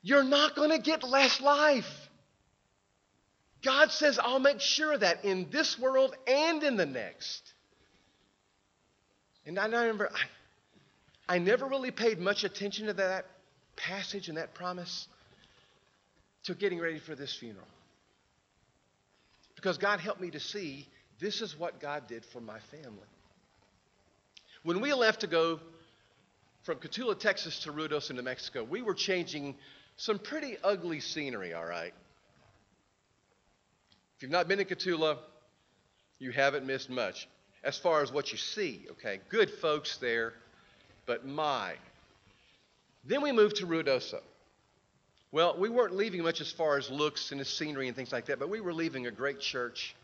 you're 0.00 0.24
not 0.24 0.56
going 0.56 0.70
to 0.70 0.78
get 0.78 1.02
less 1.02 1.38
life. 1.42 2.08
God 3.62 3.90
says, 3.90 4.18
I'll 4.18 4.38
make 4.38 4.60
sure 4.60 4.96
that 4.96 5.26
in 5.26 5.50
this 5.50 5.78
world 5.78 6.16
and 6.26 6.62
in 6.62 6.76
the 6.78 6.86
next. 6.86 7.52
And 9.46 9.58
I 9.58 9.66
remember, 9.66 10.10
I, 10.12 11.36
I 11.36 11.38
never 11.38 11.66
really 11.66 11.92
paid 11.92 12.18
much 12.18 12.42
attention 12.42 12.86
to 12.86 12.94
that 12.94 13.26
passage 13.76 14.28
and 14.28 14.38
that 14.38 14.54
promise 14.54 15.06
to 16.44 16.54
getting 16.54 16.80
ready 16.80 16.98
for 16.98 17.14
this 17.14 17.34
funeral. 17.34 17.66
Because 19.54 19.78
God 19.78 20.00
helped 20.00 20.20
me 20.20 20.30
to 20.32 20.40
see 20.40 20.88
this 21.20 21.40
is 21.40 21.58
what 21.58 21.80
God 21.80 22.08
did 22.08 22.24
for 22.24 22.40
my 22.40 22.58
family. 22.70 23.06
When 24.64 24.80
we 24.80 24.92
left 24.92 25.20
to 25.20 25.28
go 25.28 25.60
from 26.64 26.78
Cotulla, 26.78 27.18
Texas 27.18 27.60
to 27.60 27.72
Ruidoso, 27.72 28.14
New 28.14 28.22
Mexico, 28.22 28.64
we 28.64 28.82
were 28.82 28.94
changing 28.94 29.54
some 29.96 30.18
pretty 30.18 30.56
ugly 30.62 30.98
scenery, 30.98 31.54
all 31.54 31.64
right? 31.64 31.94
If 34.16 34.22
you've 34.22 34.32
not 34.32 34.48
been 34.48 34.58
to 34.58 34.64
Cotulla, 34.64 35.18
you 36.18 36.32
haven't 36.32 36.66
missed 36.66 36.90
much 36.90 37.28
as 37.64 37.78
far 37.78 38.02
as 38.02 38.12
what 38.12 38.32
you 38.32 38.38
see, 38.38 38.86
okay? 38.92 39.20
Good 39.28 39.50
folks 39.50 39.96
there, 39.96 40.34
but 41.06 41.26
my. 41.26 41.74
Then 43.04 43.22
we 43.22 43.32
moved 43.32 43.56
to 43.56 43.66
Ruidoso. 43.66 44.20
Well, 45.32 45.56
we 45.58 45.68
weren't 45.68 45.94
leaving 45.94 46.22
much 46.22 46.40
as 46.40 46.50
far 46.50 46.78
as 46.78 46.90
looks 46.90 47.32
and 47.32 47.40
the 47.40 47.44
scenery 47.44 47.88
and 47.88 47.96
things 47.96 48.12
like 48.12 48.26
that, 48.26 48.38
but 48.38 48.48
we 48.48 48.60
were 48.60 48.72
leaving 48.72 49.06
a 49.06 49.10
great 49.10 49.40
church. 49.40 49.94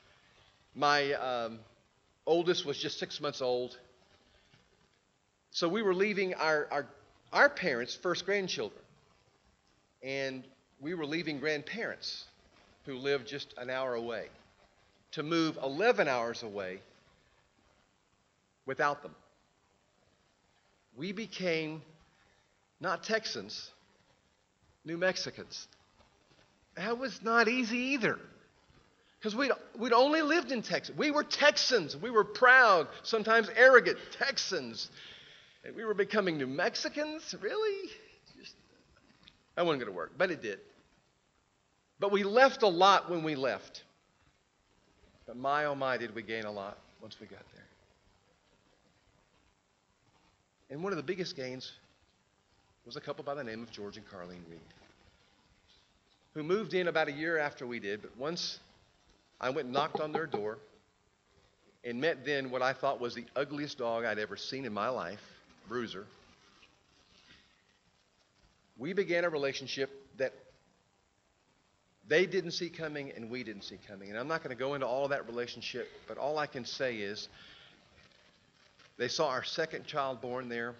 My 0.75 1.12
um, 1.14 1.59
oldest 2.26 2.66
was 2.66 2.78
just 2.78 2.99
six 2.99 3.21
months 3.21 3.40
old. 3.40 3.78
So 5.50 5.68
we 5.68 5.82
were 5.82 5.94
leaving 5.94 6.35
our, 6.35 6.68
our, 6.71 6.87
our 7.32 7.49
parents' 7.49 7.94
first 7.94 8.25
grandchildren. 8.25 8.80
And 10.02 10.44
we 10.80 10.94
were 10.94 11.06
leaving 11.06 11.38
grandparents 11.38 12.25
who 12.87 12.97
lived 12.97 13.28
just 13.28 13.54
an 13.56 13.71
hour 13.71 13.94
away 13.94 14.26
to 15.12 15.23
move 15.23 15.59
11 15.62 16.09
hours 16.09 16.42
away 16.42 16.80
without 18.66 19.02
them. 19.02 19.14
We 20.97 21.12
became 21.12 21.83
not 22.81 23.02
Texans, 23.02 23.71
New 24.85 24.99
Mexicans. 24.99 25.66
That 26.76 26.99
was 26.99 27.23
not 27.23 27.49
easy 27.49 27.78
either. 27.78 28.19
Because 29.19 29.37
we'd, 29.37 29.52
we'd 29.78 29.92
only 29.92 30.21
lived 30.21 30.50
in 30.50 30.62
Texas. 30.62 30.97
We 30.97 31.12
were 31.12 31.23
Texans. 31.23 31.97
We 31.97 32.11
were 32.11 32.25
proud, 32.25 32.88
sometimes 33.04 33.49
arrogant 33.54 33.99
Texans. 34.19 34.90
And 35.64 35.76
we 35.76 35.85
were 35.85 35.95
becoming 35.95 36.38
New 36.38 36.49
Mexicans? 36.49 37.35
Really? 37.40 37.90
Just, 38.40 38.54
that 39.54 39.64
wasn't 39.64 39.83
going 39.83 39.92
to 39.92 39.97
work, 39.97 40.12
but 40.19 40.33
it 40.33 40.42
did. 40.42 40.59
But 42.00 42.11
we 42.11 42.25
left 42.25 42.64
a 42.64 42.69
lot 42.69 43.09
when 43.09 43.23
we 43.23 43.37
left. 43.37 43.85
But 45.25 45.37
my 45.37 45.66
oh 45.66 45.76
my, 45.76 45.99
did 45.99 46.16
we 46.16 46.23
gain 46.23 46.45
a 46.45 46.50
lot 46.50 46.76
once 47.00 47.16
we 47.21 47.28
got 47.28 47.45
there. 47.54 47.64
And 50.73 50.83
one 50.83 50.91
of 50.91 50.97
the 50.97 51.02
biggest 51.02 51.37
gains 51.37 51.71
was 52.87 52.97
a 52.97 53.00
couple 53.00 53.23
by 53.23 53.35
the 53.35 53.45
name 53.45 53.62
of 53.62 53.71
George 53.71 53.99
and 53.99 54.09
Carlene 54.09 54.41
Reed, 54.50 54.59
who 56.33 56.43
moved 56.43 56.73
in 56.73 56.88
about 56.88 57.09
a 57.09 57.12
year 57.12 57.37
after 57.37 57.67
we 57.67 57.79
did. 57.79 58.00
But 58.00 58.17
once 58.17 58.59
I 59.38 59.50
went 59.50 59.67
and 59.67 59.75
knocked 59.75 60.00
on 60.00 60.12
their 60.12 60.26
door 60.26 60.57
and 61.85 62.00
met 62.00 62.25
then 62.25 62.50
what 62.50 62.62
I 62.62 62.73
thought 62.73 63.02
was 63.02 63.14
the 63.14 63.26
ugliest 63.37 63.76
dog 63.76 64.07
I'd 64.07 64.19
ever 64.19 64.38
seen 64.38 64.64
in 64.64 64.73
my 64.73 64.88
life, 64.88 65.21
Bruiser, 65.69 66.07
we 68.79 68.95
began 68.95 69.25
a 69.25 69.29
relationship 69.29 69.91
that 70.17 70.33
they 72.09 72.25
didn't 72.25 72.52
see 72.52 72.71
coming 72.71 73.12
and 73.14 73.29
we 73.29 73.45
didn't 73.45 73.64
see 73.64 73.79
coming. 73.87 74.09
And 74.09 74.19
I'm 74.19 74.26
not 74.26 74.43
going 74.43 74.57
to 74.57 74.59
go 74.59 74.73
into 74.73 74.87
all 74.87 75.05
of 75.05 75.11
that 75.11 75.26
relationship, 75.26 75.91
but 76.09 76.17
all 76.17 76.38
I 76.38 76.47
can 76.47 76.64
say 76.64 76.97
is 76.97 77.29
they 78.99 79.08
saw 79.08 79.28
our 79.28 79.44
second 79.44 79.87
child 79.87 80.20
born 80.20 80.49
there. 80.49 80.75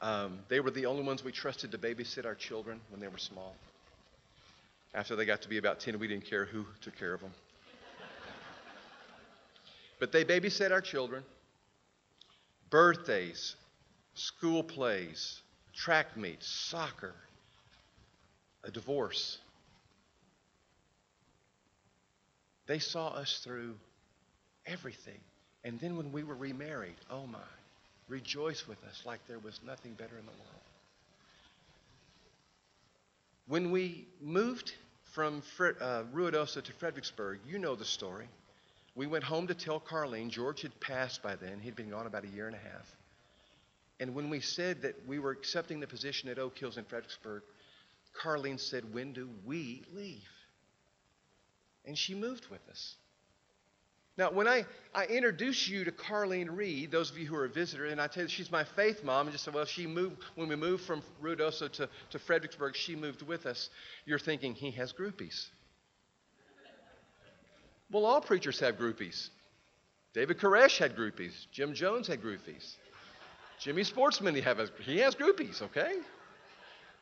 Um, 0.00 0.40
they 0.48 0.60
were 0.60 0.70
the 0.70 0.86
only 0.86 1.02
ones 1.02 1.22
we 1.22 1.32
trusted 1.32 1.70
to 1.72 1.78
babysit 1.78 2.26
our 2.26 2.34
children 2.34 2.80
when 2.90 3.00
they 3.00 3.08
were 3.08 3.18
small. 3.18 3.54
After 4.94 5.16
they 5.16 5.24
got 5.24 5.42
to 5.42 5.48
be 5.48 5.58
about 5.58 5.80
10, 5.80 5.98
we 5.98 6.08
didn't 6.08 6.26
care 6.26 6.44
who 6.44 6.66
took 6.80 6.98
care 6.98 7.14
of 7.14 7.20
them. 7.20 7.32
but 9.98 10.12
they 10.12 10.24
babysat 10.24 10.70
our 10.70 10.80
children. 10.80 11.22
Birthdays, 12.68 13.56
school 14.14 14.62
plays, 14.62 15.40
track 15.72 16.16
meets, 16.16 16.46
soccer, 16.46 17.14
a 18.64 18.70
divorce. 18.70 19.38
They 22.66 22.78
saw 22.78 23.08
us 23.08 23.40
through 23.42 23.74
everything. 24.66 25.20
And 25.64 25.78
then 25.80 25.96
when 25.96 26.12
we 26.12 26.24
were 26.24 26.34
remarried, 26.34 26.96
oh 27.10 27.26
my, 27.26 27.38
rejoice 28.08 28.66
with 28.66 28.82
us 28.84 29.02
like 29.06 29.20
there 29.28 29.38
was 29.38 29.60
nothing 29.64 29.92
better 29.92 30.18
in 30.18 30.26
the 30.26 30.32
world. 30.32 30.62
When 33.46 33.70
we 33.70 34.06
moved 34.20 34.72
from 35.12 35.42
uh, 35.60 36.04
Ruidoso 36.12 36.62
to 36.62 36.72
Fredericksburg, 36.72 37.40
you 37.46 37.58
know 37.58 37.74
the 37.74 37.84
story. 37.84 38.26
We 38.94 39.06
went 39.06 39.24
home 39.24 39.46
to 39.46 39.54
tell 39.54 39.80
Carlene. 39.80 40.30
George 40.30 40.62
had 40.62 40.78
passed 40.80 41.22
by 41.22 41.36
then. 41.36 41.60
He'd 41.60 41.76
been 41.76 41.90
gone 41.90 42.06
about 42.06 42.24
a 42.24 42.28
year 42.28 42.46
and 42.46 42.56
a 42.56 42.58
half. 42.58 42.96
And 44.00 44.14
when 44.14 44.30
we 44.30 44.40
said 44.40 44.82
that 44.82 44.96
we 45.06 45.18
were 45.18 45.30
accepting 45.30 45.80
the 45.80 45.86
position 45.86 46.28
at 46.28 46.38
Oak 46.38 46.58
Hills 46.58 46.76
in 46.76 46.84
Fredericksburg, 46.84 47.42
Carlene 48.20 48.58
said, 48.58 48.92
When 48.92 49.12
do 49.12 49.28
we 49.44 49.82
leave? 49.94 50.28
And 51.84 51.96
she 51.96 52.14
moved 52.14 52.48
with 52.48 52.66
us. 52.68 52.96
Now, 54.18 54.30
when 54.30 54.46
I, 54.46 54.66
I 54.94 55.06
introduce 55.06 55.66
you 55.66 55.84
to 55.84 55.90
Carlene 55.90 56.54
Reed, 56.54 56.90
those 56.90 57.10
of 57.10 57.16
you 57.16 57.26
who 57.26 57.34
are 57.34 57.46
a 57.46 57.48
visitor, 57.48 57.86
and 57.86 58.00
I 58.00 58.08
tell 58.08 58.24
you 58.24 58.28
she's 58.28 58.50
my 58.50 58.62
faith 58.62 59.02
mom, 59.02 59.26
and 59.26 59.32
just 59.32 59.44
said, 59.44 59.54
well, 59.54 59.64
she 59.64 59.86
moved, 59.86 60.22
when 60.34 60.48
we 60.48 60.56
moved 60.56 60.84
from 60.84 61.02
Ruidoso 61.22 61.72
to, 61.72 61.88
to 62.10 62.18
Fredericksburg, 62.18 62.76
she 62.76 62.94
moved 62.94 63.22
with 63.22 63.46
us. 63.46 63.70
You're 64.04 64.18
thinking, 64.18 64.54
he 64.54 64.70
has 64.72 64.92
groupies. 64.92 65.46
Well, 67.90 68.04
all 68.04 68.20
preachers 68.20 68.60
have 68.60 68.76
groupies. 68.76 69.30
David 70.12 70.38
Koresh 70.38 70.76
had 70.76 70.94
groupies. 70.94 71.46
Jim 71.50 71.72
Jones 71.72 72.06
had 72.06 72.22
groupies. 72.22 72.76
Jimmy 73.60 73.84
Sportsman, 73.84 74.34
he, 74.34 74.42
have 74.42 74.60
he 74.80 74.98
has 74.98 75.14
groupies, 75.14 75.62
okay? 75.62 75.94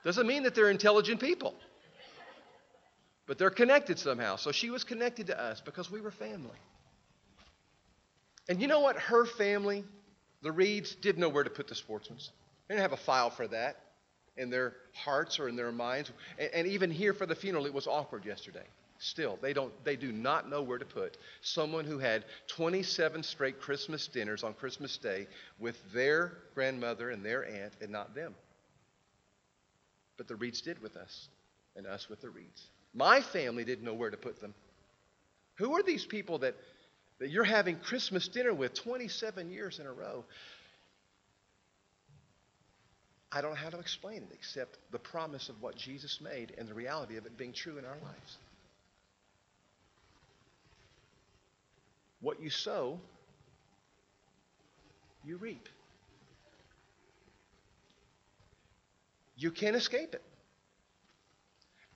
Doesn't 0.05 0.27
mean 0.27 0.45
that 0.45 0.55
they're 0.55 0.71
intelligent 0.71 1.21
people. 1.21 1.55
But 3.27 3.39
they're 3.39 3.51
connected 3.51 3.99
somehow. 3.99 4.37
So 4.37 4.53
she 4.53 4.71
was 4.71 4.85
connected 4.85 5.29
to 5.29 5.41
us 5.41 5.61
because 5.61 5.91
we 5.91 6.01
were 6.01 6.11
family. 6.11 6.59
And 8.51 8.61
you 8.61 8.67
know 8.67 8.81
what? 8.81 8.97
Her 8.97 9.25
family, 9.25 9.85
the 10.43 10.51
Reeds, 10.51 10.97
didn't 10.97 11.21
know 11.21 11.29
where 11.29 11.45
to 11.45 11.51
put 11.51 11.69
the 11.69 11.75
sportsmans. 11.77 12.31
They 12.67 12.75
didn't 12.75 12.83
have 12.83 12.93
a 12.93 13.03
file 13.03 13.31
for 13.31 13.47
that 13.47 13.77
in 14.37 14.51
their 14.51 14.75
hearts 14.93 15.39
or 15.39 15.49
in 15.49 15.55
their 15.55 15.71
minds. 15.71 16.11
And, 16.37 16.51
and 16.53 16.67
even 16.67 16.91
here 16.91 17.15
for 17.15 17.27
the 17.27 17.37
funeral, 17.37 17.65
it 17.65 17.73
was 17.73 17.87
awkward 17.87 18.25
yesterday. 18.25 18.67
Still, 18.99 19.39
they 19.41 19.53
don't 19.53 19.73
they 19.85 19.97
do 19.97 20.13
not 20.13 20.51
know 20.51 20.63
where 20.63 20.79
to 20.79 20.85
put 20.85 21.17
someone 21.41 21.85
who 21.85 21.99
had 21.99 22.25
27 22.49 23.23
straight 23.23 23.61
Christmas 23.61 24.09
dinners 24.09 24.43
on 24.43 24.53
Christmas 24.53 24.99
Day 24.99 25.27
with 25.59 25.77
their 25.95 26.33
grandmother 26.55 27.09
and 27.11 27.25
their 27.25 27.47
aunt 27.47 27.73
and 27.81 27.91
not 27.91 28.15
them. 28.15 28.35
But 30.19 30.29
the 30.29 30.37
Reeds 30.37 30.61
did 30.61 30.83
with 30.83 30.97
us, 30.97 31.29
and 31.77 31.87
us 31.87 32.11
with 32.11 32.21
the 32.21 32.29
Reeds. 32.29 32.67
My 32.93 33.23
family 33.23 33.65
didn't 33.65 33.85
know 33.85 33.95
where 33.95 34.11
to 34.11 34.19
put 34.19 34.41
them. 34.41 34.55
Who 35.55 35.79
are 35.79 35.83
these 35.83 36.05
people 36.05 36.39
that 36.41 36.57
that 37.21 37.29
you're 37.29 37.45
having 37.45 37.77
Christmas 37.77 38.27
dinner 38.29 38.53
with 38.53 38.75
27 38.75 39.51
years 39.51 39.79
in 39.79 39.87
a 39.87 39.93
row. 39.93 40.25
I 43.31 43.43
don't 43.43 43.51
know 43.51 43.57
how 43.57 43.71
to 43.71 43.79
explain 43.79 44.23
it 44.23 44.31
except 44.33 44.79
the 44.91 44.99
promise 44.99 45.49
of 45.49 45.63
what 45.63 45.77
Jesus 45.77 46.21
made 46.21 46.55
and 46.59 46.67
the 46.67 46.75
reality 46.75 47.17
of 47.17 47.27
it 47.27 47.37
being 47.37 47.53
true 47.53 47.79
in 47.79 47.85
our 47.85 47.97
lives. 48.03 48.39
What 52.21 52.41
you 52.41 52.51
sow, 52.51 52.99
you 55.25 55.37
reap. 55.37 55.69
You 59.37 59.51
can't 59.51 59.77
escape 59.77 60.15
it. 60.15 60.23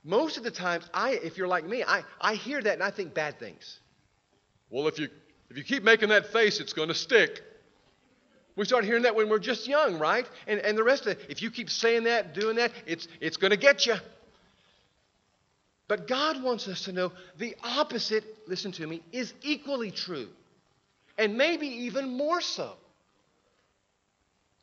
Most 0.04 0.36
of 0.36 0.44
the 0.44 0.50
times, 0.50 0.88
I, 0.92 1.12
if 1.12 1.38
you're 1.38 1.48
like 1.48 1.66
me, 1.66 1.82
I, 1.82 2.04
I 2.20 2.34
hear 2.34 2.60
that 2.60 2.74
and 2.74 2.82
I 2.82 2.90
think 2.90 3.14
bad 3.14 3.38
things. 3.38 3.78
Well, 4.70 4.88
if 4.88 4.98
you, 4.98 5.08
if 5.50 5.56
you 5.56 5.64
keep 5.64 5.82
making 5.82 6.08
that 6.08 6.26
face, 6.32 6.60
it's 6.60 6.72
going 6.72 6.88
to 6.88 6.94
stick. 6.94 7.42
We 8.56 8.64
start 8.64 8.84
hearing 8.84 9.02
that 9.02 9.16
when 9.16 9.28
we're 9.28 9.40
just 9.40 9.66
young, 9.66 9.98
right? 9.98 10.26
And, 10.46 10.60
and 10.60 10.78
the 10.78 10.84
rest 10.84 11.06
of 11.06 11.18
it, 11.18 11.26
if 11.28 11.42
you 11.42 11.50
keep 11.50 11.70
saying 11.70 12.04
that, 12.04 12.34
doing 12.34 12.56
that, 12.56 12.72
it's, 12.86 13.08
it's 13.20 13.36
going 13.36 13.50
to 13.50 13.56
get 13.56 13.86
you. 13.86 13.96
But 15.88 16.06
God 16.06 16.42
wants 16.42 16.66
us 16.68 16.84
to 16.84 16.92
know 16.92 17.12
the 17.36 17.56
opposite, 17.62 18.24
listen 18.46 18.72
to 18.72 18.86
me, 18.86 19.02
is 19.12 19.34
equally 19.42 19.90
true. 19.90 20.28
And 21.18 21.36
maybe 21.36 21.66
even 21.66 22.16
more 22.16 22.40
so. 22.40 22.72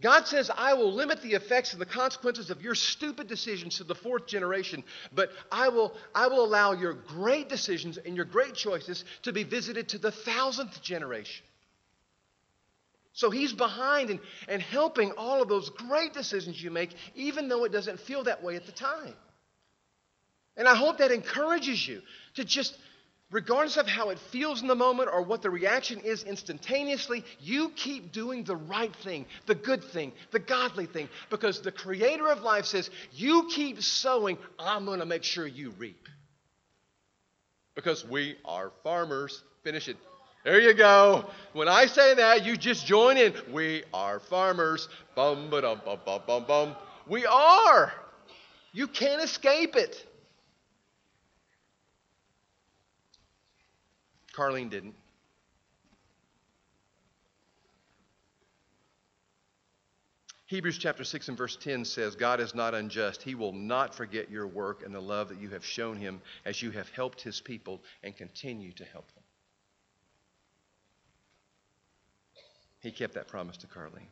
God 0.01 0.27
says, 0.27 0.49
I 0.55 0.73
will 0.73 0.91
limit 0.91 1.21
the 1.21 1.33
effects 1.33 1.73
and 1.73 1.81
the 1.81 1.85
consequences 1.85 2.49
of 2.49 2.61
your 2.61 2.73
stupid 2.73 3.27
decisions 3.27 3.77
to 3.77 3.83
the 3.83 3.95
fourth 3.95 4.25
generation, 4.25 4.83
but 5.13 5.31
I 5.51 5.69
will, 5.69 5.93
I 6.15 6.27
will 6.27 6.43
allow 6.43 6.73
your 6.73 6.93
great 6.93 7.49
decisions 7.49 7.97
and 7.97 8.15
your 8.15 8.25
great 8.25 8.55
choices 8.55 9.05
to 9.23 9.31
be 9.31 9.43
visited 9.43 9.89
to 9.89 9.99
the 9.99 10.11
thousandth 10.11 10.81
generation. 10.81 11.45
So 13.13 13.29
he's 13.29 13.53
behind 13.53 14.09
and, 14.09 14.19
and 14.47 14.61
helping 14.61 15.11
all 15.11 15.41
of 15.41 15.49
those 15.49 15.69
great 15.69 16.13
decisions 16.13 16.61
you 16.61 16.71
make, 16.71 16.91
even 17.13 17.47
though 17.49 17.65
it 17.65 17.71
doesn't 17.71 17.99
feel 17.99 18.23
that 18.23 18.41
way 18.41 18.55
at 18.55 18.65
the 18.65 18.71
time. 18.71 19.13
And 20.57 20.67
I 20.67 20.75
hope 20.75 20.97
that 20.97 21.11
encourages 21.11 21.87
you 21.87 22.01
to 22.35 22.43
just, 22.43 22.77
regardless 23.31 23.77
of 23.77 23.87
how 23.87 24.09
it 24.09 24.19
feels 24.19 24.61
in 24.61 24.67
the 24.67 24.75
moment 24.75 25.09
or 25.11 25.21
what 25.21 25.41
the 25.41 25.49
reaction 25.49 25.99
is 26.01 26.23
instantaneously, 26.23 27.23
you 27.39 27.69
keep 27.69 28.11
doing 28.11 28.43
the 28.43 28.55
right 28.55 28.95
thing, 28.97 29.25
the 29.45 29.55
good 29.55 29.83
thing, 29.83 30.11
the 30.31 30.39
godly 30.39 30.85
thing, 30.85 31.09
because 31.29 31.61
the 31.61 31.71
creator 31.71 32.27
of 32.27 32.41
life 32.41 32.65
says, 32.65 32.89
You 33.13 33.47
keep 33.49 33.81
sowing, 33.81 34.37
I'm 34.59 34.85
going 34.85 34.99
to 34.99 35.05
make 35.05 35.23
sure 35.23 35.47
you 35.47 35.71
reap. 35.77 36.07
Because 37.73 38.05
we 38.05 38.35
are 38.43 38.71
farmers. 38.83 39.41
Finish 39.63 39.87
it. 39.87 39.97
There 40.43 40.59
you 40.59 40.73
go. 40.73 41.29
When 41.53 41.67
I 41.67 41.85
say 41.85 42.15
that, 42.15 42.45
you 42.45 42.57
just 42.57 42.85
join 42.85 43.15
in. 43.15 43.33
We 43.51 43.83
are 43.93 44.19
farmers. 44.19 44.89
Bum 45.15 45.49
ba 45.49 45.61
dum 45.61 45.81
bum 45.85 45.99
bum 46.03 46.21
bum 46.25 46.45
bum. 46.45 46.75
We 47.07 47.25
are. 47.25 47.93
You 48.73 48.87
can't 48.87 49.21
escape 49.21 49.75
it. 49.75 50.05
Carlene 54.41 54.71
didn't. 54.71 54.95
Hebrews 60.47 60.79
chapter 60.79 61.03
6 61.03 61.29
and 61.29 61.37
verse 61.37 61.55
10 61.55 61.85
says, 61.85 62.15
God 62.15 62.39
is 62.39 62.55
not 62.55 62.73
unjust. 62.73 63.21
He 63.21 63.35
will 63.35 63.53
not 63.53 63.93
forget 63.93 64.31
your 64.31 64.47
work 64.47 64.83
and 64.83 64.95
the 64.95 64.99
love 64.99 65.29
that 65.29 65.39
you 65.39 65.49
have 65.49 65.63
shown 65.63 65.95
him 65.95 66.21
as 66.43 66.59
you 66.59 66.71
have 66.71 66.89
helped 66.89 67.21
his 67.21 67.39
people 67.39 67.81
and 68.03 68.17
continue 68.17 68.71
to 68.73 68.83
help 68.83 69.05
them. 69.13 69.23
He 72.79 72.91
kept 72.91 73.13
that 73.13 73.27
promise 73.27 73.57
to 73.57 73.67
Carlene. 73.67 74.09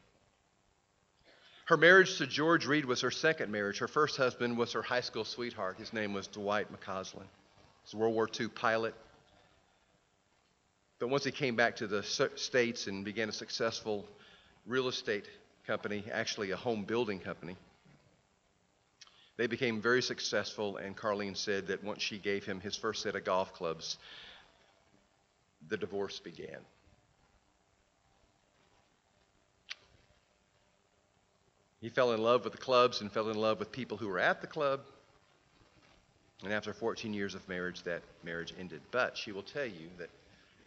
Her 1.66 1.78
marriage 1.78 2.20
to 2.20 2.28
George 2.28 2.68
Reed 2.68 2.86
was 2.86 3.02
her 3.02 3.12
second 3.12 3.52
marriage. 3.52 3.80
Her 3.80 3.88
first 3.88 4.16
husband 4.16 4.58
was 4.58 4.74
her 4.74 4.84
high 4.84 5.02
school 5.02 5.26
sweetheart. 5.26 5.78
His 5.80 5.92
name 5.92 6.14
was 6.14 6.28
Dwight 6.28 6.68
McCausland. 6.72 7.26
He 7.26 7.84
was 7.84 7.94
a 7.94 7.98
World 7.98 8.14
War 8.14 8.30
II 8.40 8.50
pilot. 8.50 8.94
But 11.00 11.10
once 11.10 11.24
he 11.24 11.32
came 11.32 11.56
back 11.56 11.78
to 11.78 11.88
the 11.88 12.04
States 12.04 12.88
and 12.88 13.06
began 13.06 13.30
a 13.30 13.34
successful 13.34 14.06
real 14.68 14.90
estate 14.90 15.26
company, 15.66 16.04
actually 16.12 16.52
a 16.52 16.58
home 16.58 16.84
building 16.84 17.20
company. 17.20 17.56
They 19.38 19.48
became 19.48 19.82
very 19.82 20.02
successful, 20.02 20.76
and 20.76 20.98
Carlene 20.98 21.38
said 21.38 21.68
that 21.68 21.82
once 21.82 22.02
she 22.02 22.18
gave 22.18 22.46
him 22.46 22.60
his 22.60 22.76
first 22.76 23.02
set 23.02 23.16
of 23.16 23.24
golf 23.24 23.54
clubs, 23.54 23.98
the 25.70 25.78
divorce 25.78 26.20
began. 26.20 26.60
He 31.80 31.88
fell 31.88 32.12
in 32.12 32.22
love 32.22 32.44
with 32.44 32.52
the 32.52 32.60
clubs 32.60 33.00
and 33.00 33.10
fell 33.10 33.30
in 33.30 33.38
love 33.38 33.60
with 33.60 33.72
people 33.72 33.96
who 33.96 34.10
were 34.10 34.20
at 34.20 34.42
the 34.42 34.48
club. 34.48 34.82
And 36.44 36.52
after 36.52 36.74
14 36.74 37.14
years 37.14 37.36
of 37.36 37.48
marriage, 37.48 37.84
that 37.84 38.02
marriage 38.22 38.54
ended. 38.60 38.82
But 38.92 39.18
she 39.18 39.32
will 39.32 39.44
tell 39.44 39.66
you 39.66 39.90
that 39.98 40.10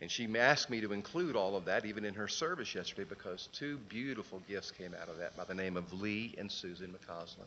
and 0.03 0.11
she 0.11 0.29
asked 0.37 0.69
me 0.69 0.81
to 0.81 0.93
include 0.93 1.37
all 1.37 1.55
of 1.55 1.67
that 1.67 1.85
even 1.87 2.05
in 2.05 2.15
her 2.15 2.27
service 2.27 2.75
yesterday 2.75 3.05
because 3.09 3.49
two 3.53 3.79
beautiful 3.89 4.43
gifts 4.49 4.73
came 4.73 4.97
out 5.01 5.09
of 5.09 5.19
that 5.19 5.37
by 5.37 5.45
the 5.45 5.55
name 5.55 5.77
of 5.77 5.93
Lee 5.93 6.35
and 6.39 6.51
Susan 6.51 6.93
McCausland, 6.93 7.47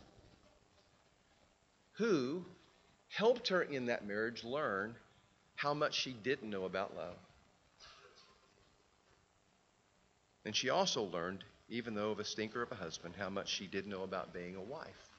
who 1.95 2.45
helped 3.09 3.49
her 3.49 3.61
in 3.61 3.87
that 3.87 4.07
marriage 4.07 4.45
learn 4.45 4.95
how 5.57 5.73
much 5.73 5.95
she 5.95 6.13
didn't 6.23 6.49
know 6.49 6.63
about 6.63 6.95
love. 6.95 7.17
And 10.45 10.55
she 10.55 10.69
also 10.69 11.03
learned, 11.03 11.43
even 11.67 11.93
though 11.93 12.11
of 12.11 12.19
a 12.21 12.25
stinker 12.25 12.61
of 12.61 12.71
a 12.71 12.75
husband, 12.75 13.15
how 13.19 13.29
much 13.29 13.49
she 13.49 13.67
didn't 13.67 13.91
know 13.91 14.03
about 14.03 14.33
being 14.33 14.55
a 14.55 14.61
wife. 14.61 15.09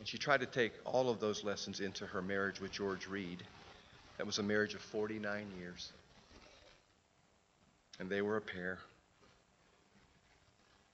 And 0.00 0.08
she 0.08 0.18
tried 0.18 0.40
to 0.40 0.46
take 0.46 0.72
all 0.84 1.10
of 1.10 1.20
those 1.20 1.44
lessons 1.44 1.78
into 1.78 2.06
her 2.06 2.22
marriage 2.22 2.60
with 2.60 2.72
George 2.72 3.06
Reed. 3.06 3.44
That 4.20 4.26
was 4.26 4.38
a 4.38 4.42
marriage 4.42 4.74
of 4.74 4.82
49 4.82 5.46
years. 5.58 5.90
And 7.98 8.10
they 8.10 8.20
were 8.20 8.36
a 8.36 8.40
pair. 8.42 8.76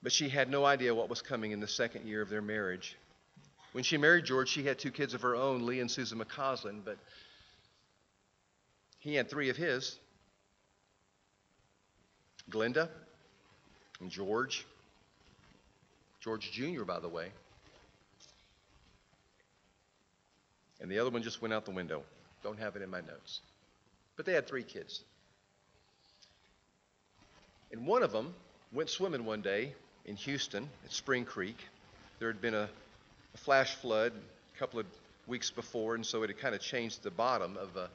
But 0.00 0.12
she 0.12 0.28
had 0.28 0.48
no 0.48 0.64
idea 0.64 0.94
what 0.94 1.10
was 1.10 1.22
coming 1.22 1.50
in 1.50 1.58
the 1.58 1.66
second 1.66 2.06
year 2.06 2.22
of 2.22 2.28
their 2.28 2.40
marriage. 2.40 2.96
When 3.72 3.82
she 3.82 3.96
married 3.96 4.26
George, 4.26 4.48
she 4.48 4.62
had 4.62 4.78
two 4.78 4.92
kids 4.92 5.12
of 5.12 5.22
her 5.22 5.34
own, 5.34 5.66
Lee 5.66 5.80
and 5.80 5.90
Susan 5.90 6.20
McCausland, 6.20 6.84
but 6.84 6.98
he 9.00 9.16
had 9.16 9.28
three 9.28 9.48
of 9.48 9.56
his 9.56 9.98
Glenda 12.48 12.88
and 13.98 14.08
George. 14.08 14.64
George 16.20 16.52
Jr., 16.52 16.84
by 16.84 17.00
the 17.00 17.08
way. 17.08 17.32
And 20.80 20.88
the 20.88 21.00
other 21.00 21.10
one 21.10 21.24
just 21.24 21.42
went 21.42 21.52
out 21.52 21.64
the 21.64 21.72
window. 21.72 22.04
Don't 22.46 22.60
have 22.60 22.76
it 22.76 22.82
in 22.82 22.90
my 22.90 23.00
notes. 23.00 23.40
But 24.16 24.24
they 24.24 24.32
had 24.32 24.46
three 24.46 24.62
kids. 24.62 25.02
And 27.72 27.88
one 27.88 28.04
of 28.04 28.12
them 28.12 28.32
went 28.72 28.88
swimming 28.88 29.24
one 29.24 29.42
day 29.42 29.72
in 30.04 30.14
Houston 30.14 30.68
at 30.84 30.92
Spring 30.92 31.24
Creek. 31.24 31.58
There 32.20 32.28
had 32.28 32.40
been 32.40 32.54
a, 32.54 32.68
a 33.34 33.38
flash 33.38 33.74
flood 33.74 34.12
a 34.54 34.58
couple 34.60 34.78
of 34.78 34.86
weeks 35.26 35.50
before, 35.50 35.96
and 35.96 36.06
so 36.06 36.22
it 36.22 36.30
had 36.30 36.38
kind 36.38 36.54
of 36.54 36.60
changed 36.60 37.02
the 37.02 37.10
bottom 37.10 37.56
of 37.56 37.76
a 37.76 37.90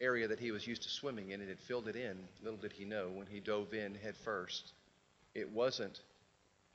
area 0.00 0.28
that 0.28 0.38
he 0.38 0.52
was 0.52 0.64
used 0.64 0.84
to 0.84 0.88
swimming 0.88 1.32
in. 1.32 1.40
It 1.40 1.48
had 1.48 1.58
filled 1.58 1.88
it 1.88 1.96
in. 1.96 2.16
Little 2.44 2.60
did 2.60 2.70
he 2.70 2.84
know 2.84 3.08
when 3.12 3.26
he 3.26 3.40
dove 3.40 3.74
in 3.74 3.96
head 3.96 4.16
first, 4.18 4.70
it 5.34 5.50
wasn't 5.50 5.98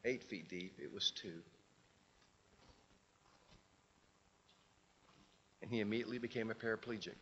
eight 0.03 0.21
feet 0.21 0.49
deep, 0.49 0.73
it 0.83 0.93
was 0.93 1.11
two. 1.11 1.41
And 5.65 5.73
he 5.73 5.79
immediately 5.79 6.19
became 6.19 6.51
a 6.51 6.53
paraplegic. 6.53 7.15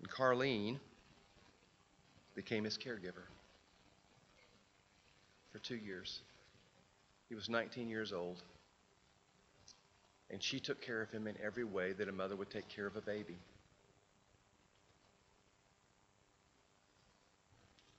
And 0.00 0.10
Carlene 0.10 0.80
became 2.34 2.64
his 2.64 2.76
caregiver 2.76 3.28
for 5.52 5.60
two 5.60 5.76
years. 5.76 6.22
He 7.28 7.36
was 7.36 7.48
19 7.48 7.88
years 7.88 8.12
old. 8.12 8.42
And 10.30 10.42
she 10.42 10.58
took 10.58 10.82
care 10.82 11.00
of 11.00 11.12
him 11.12 11.28
in 11.28 11.36
every 11.40 11.64
way 11.64 11.92
that 11.92 12.08
a 12.08 12.12
mother 12.12 12.34
would 12.34 12.50
take 12.50 12.68
care 12.68 12.88
of 12.88 12.96
a 12.96 13.00
baby. 13.00 13.38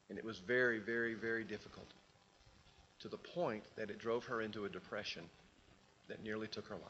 And 0.09 0.17
it 0.17 0.25
was 0.25 0.39
very, 0.39 0.79
very, 0.79 1.13
very 1.13 1.45
difficult 1.45 1.87
to 2.99 3.07
the 3.07 3.17
point 3.17 3.63
that 3.77 3.89
it 3.89 3.99
drove 3.99 4.25
her 4.25 4.41
into 4.41 4.65
a 4.65 4.69
depression 4.69 5.23
that 6.11 6.21
nearly 6.21 6.47
took 6.47 6.67
her 6.67 6.75
life. 6.75 6.83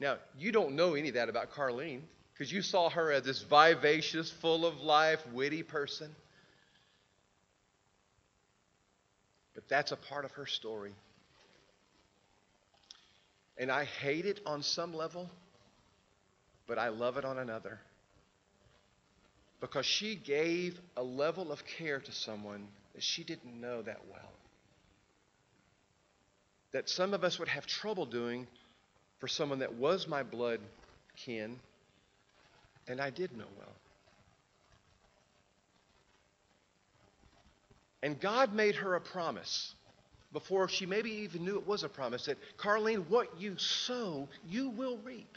Now, 0.00 0.16
you 0.36 0.50
don't 0.50 0.74
know 0.74 0.94
any 0.94 1.08
of 1.08 1.14
that 1.14 1.28
about 1.28 1.52
Carlene 1.52 2.00
because 2.32 2.50
you 2.50 2.62
saw 2.62 2.90
her 2.90 3.12
as 3.12 3.22
this 3.22 3.42
vivacious, 3.42 4.30
full 4.40 4.66
of 4.66 4.80
life, 4.80 5.24
witty 5.32 5.62
person. 5.62 6.10
But 9.54 9.68
that's 9.68 9.92
a 9.92 9.96
part 9.96 10.24
of 10.24 10.32
her 10.32 10.46
story. 10.46 10.94
And 13.56 13.70
I 13.70 13.84
hate 13.84 14.26
it 14.26 14.40
on 14.46 14.62
some 14.62 14.94
level, 14.94 15.30
but 16.66 16.78
I 16.78 16.88
love 16.88 17.18
it 17.18 17.24
on 17.24 17.38
another. 17.38 17.78
Because 19.60 19.86
she 19.86 20.16
gave 20.16 20.80
a 20.96 21.02
level 21.02 21.52
of 21.52 21.64
care 21.78 22.00
to 22.00 22.12
someone 22.12 22.66
that 22.94 23.02
she 23.04 23.22
didn't 23.22 23.60
know 23.60 23.82
that 23.82 24.00
well 24.10 24.32
that 26.72 26.88
some 26.88 27.14
of 27.14 27.24
us 27.24 27.38
would 27.38 27.48
have 27.48 27.66
trouble 27.66 28.06
doing 28.06 28.46
for 29.18 29.28
someone 29.28 29.58
that 29.58 29.74
was 29.74 30.06
my 30.06 30.22
blood 30.22 30.60
kin 31.16 31.58
and 32.88 33.00
I 33.00 33.10
did 33.10 33.36
know 33.36 33.44
well. 33.58 33.68
And 38.02 38.18
God 38.18 38.54
made 38.54 38.76
her 38.76 38.94
a 38.94 39.00
promise 39.00 39.74
before 40.32 40.68
she 40.68 40.86
maybe 40.86 41.10
even 41.10 41.44
knew 41.44 41.56
it 41.56 41.66
was 41.66 41.82
a 41.82 41.88
promise 41.88 42.26
that, 42.26 42.38
Carlene, 42.56 43.08
what 43.08 43.40
you 43.40 43.56
sow, 43.58 44.28
you 44.48 44.70
will 44.70 44.98
reap. 44.98 45.36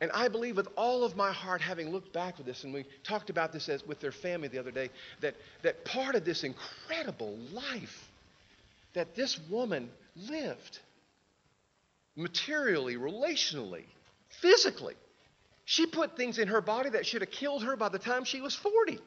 And 0.00 0.10
I 0.10 0.26
believe 0.28 0.56
with 0.56 0.68
all 0.76 1.04
of 1.04 1.14
my 1.14 1.32
heart, 1.32 1.60
having 1.60 1.90
looked 1.90 2.12
back 2.12 2.36
with 2.38 2.46
this, 2.46 2.64
and 2.64 2.74
we 2.74 2.84
talked 3.04 3.30
about 3.30 3.52
this 3.52 3.68
as, 3.68 3.86
with 3.86 4.00
their 4.00 4.10
family 4.10 4.48
the 4.48 4.58
other 4.58 4.72
day, 4.72 4.90
that, 5.20 5.36
that 5.62 5.84
part 5.84 6.16
of 6.16 6.24
this 6.24 6.42
incredible 6.42 7.38
life 7.52 8.10
that 8.94 9.14
this 9.14 9.38
woman 9.48 9.90
lived 10.16 10.78
materially, 12.16 12.96
relationally, 12.96 13.84
physically. 14.28 14.94
She 15.64 15.86
put 15.86 16.16
things 16.16 16.38
in 16.38 16.48
her 16.48 16.60
body 16.60 16.90
that 16.90 17.06
should 17.06 17.22
have 17.22 17.30
killed 17.30 17.62
her 17.64 17.76
by 17.76 17.88
the 17.88 17.98
time 17.98 18.24
she 18.24 18.40
was 18.40 18.54
40. 18.54 18.98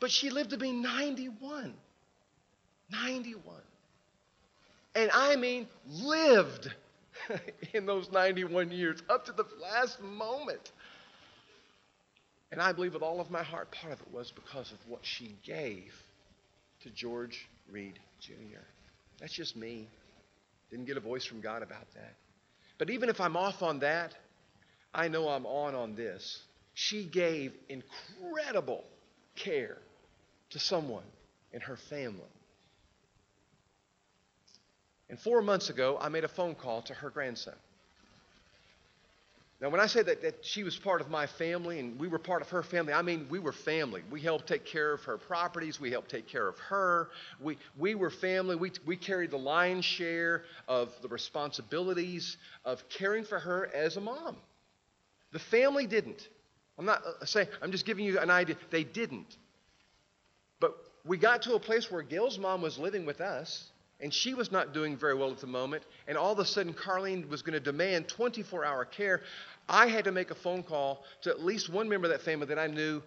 But 0.00 0.10
she 0.10 0.30
lived 0.30 0.50
to 0.50 0.58
be 0.58 0.72
91. 0.72 1.74
91. 2.90 3.54
And 4.94 5.10
I 5.14 5.36
mean, 5.36 5.68
lived 5.86 6.70
in 7.72 7.86
those 7.86 8.10
91 8.10 8.70
years, 8.72 9.02
up 9.08 9.26
to 9.26 9.32
the 9.32 9.44
last 9.62 10.02
moment. 10.02 10.72
And 12.50 12.60
I 12.60 12.72
believe 12.72 12.92
with 12.92 13.02
all 13.02 13.20
of 13.20 13.30
my 13.30 13.42
heart, 13.42 13.70
part 13.70 13.94
of 13.94 14.00
it 14.00 14.12
was 14.12 14.30
because 14.32 14.72
of 14.72 14.78
what 14.88 15.00
she 15.02 15.36
gave 15.44 15.94
to 16.82 16.90
George 16.90 17.48
Reed 17.70 17.98
Jr. 18.20 18.64
That's 19.18 19.32
just 19.32 19.56
me. 19.56 19.88
Didn't 20.70 20.86
get 20.86 20.96
a 20.96 21.00
voice 21.00 21.24
from 21.24 21.40
God 21.40 21.62
about 21.62 21.92
that. 21.94 22.14
But 22.78 22.90
even 22.90 23.08
if 23.08 23.20
I'm 23.20 23.36
off 23.36 23.62
on 23.62 23.80
that, 23.80 24.14
I 24.94 25.08
know 25.08 25.28
I'm 25.28 25.46
on 25.46 25.74
on 25.74 25.94
this. 25.94 26.42
She 26.74 27.04
gave 27.04 27.52
incredible 27.68 28.84
care 29.36 29.78
to 30.50 30.58
someone 30.58 31.04
in 31.52 31.60
her 31.60 31.76
family. 31.76 32.20
And 35.08 35.20
four 35.20 35.42
months 35.42 35.68
ago, 35.68 35.98
I 36.00 36.08
made 36.08 36.24
a 36.24 36.28
phone 36.28 36.54
call 36.54 36.82
to 36.82 36.94
her 36.94 37.10
grandson. 37.10 37.54
Now, 39.62 39.68
when 39.68 39.78
I 39.78 39.86
say 39.86 40.02
that, 40.02 40.22
that 40.22 40.44
she 40.44 40.64
was 40.64 40.76
part 40.76 41.00
of 41.00 41.08
my 41.08 41.28
family 41.28 41.78
and 41.78 41.96
we 41.96 42.08
were 42.08 42.18
part 42.18 42.42
of 42.42 42.48
her 42.48 42.64
family, 42.64 42.92
I 42.92 43.02
mean 43.02 43.28
we 43.30 43.38
were 43.38 43.52
family. 43.52 44.02
We 44.10 44.20
helped 44.20 44.48
take 44.48 44.64
care 44.64 44.92
of 44.92 45.04
her 45.04 45.16
properties. 45.16 45.80
We 45.80 45.92
helped 45.92 46.10
take 46.10 46.26
care 46.26 46.48
of 46.48 46.58
her. 46.68 47.10
We, 47.40 47.56
we 47.78 47.94
were 47.94 48.10
family. 48.10 48.56
We, 48.56 48.72
we 48.84 48.96
carried 48.96 49.30
the 49.30 49.38
lion's 49.38 49.84
share 49.84 50.42
of 50.66 50.90
the 51.00 51.06
responsibilities 51.06 52.36
of 52.64 52.88
caring 52.88 53.22
for 53.22 53.38
her 53.38 53.70
as 53.72 53.96
a 53.96 54.00
mom. 54.00 54.36
The 55.30 55.38
family 55.38 55.86
didn't. 55.86 56.28
I'm 56.76 56.84
not 56.84 57.00
uh, 57.06 57.24
saying, 57.24 57.46
I'm 57.62 57.70
just 57.70 57.86
giving 57.86 58.04
you 58.04 58.18
an 58.18 58.30
idea. 58.30 58.56
They 58.70 58.82
didn't. 58.82 59.36
But 60.58 60.74
we 61.04 61.18
got 61.18 61.42
to 61.42 61.54
a 61.54 61.60
place 61.60 61.88
where 61.88 62.02
Gail's 62.02 62.36
mom 62.36 62.62
was 62.62 62.78
living 62.78 63.06
with 63.06 63.20
us 63.20 63.70
and 64.02 64.12
she 64.12 64.34
was 64.34 64.50
not 64.50 64.74
doing 64.74 64.96
very 64.96 65.14
well 65.14 65.30
at 65.30 65.38
the 65.38 65.46
moment. 65.46 65.84
And 66.08 66.18
all 66.18 66.32
of 66.32 66.40
a 66.40 66.44
sudden, 66.44 66.74
Carlene 66.74 67.28
was 67.28 67.40
going 67.40 67.54
to 67.54 67.60
demand 67.60 68.08
24 68.08 68.64
hour 68.64 68.84
care. 68.84 69.22
I 69.68 69.86
had 69.86 70.04
to 70.04 70.12
make 70.12 70.32
a 70.32 70.34
phone 70.34 70.64
call 70.64 71.04
to 71.22 71.30
at 71.30 71.42
least 71.42 71.70
one 71.70 71.88
member 71.88 72.08
of 72.08 72.10
that 72.10 72.22
family 72.22 72.46
that 72.46 72.58
I 72.58 72.66
knew 72.66 73.00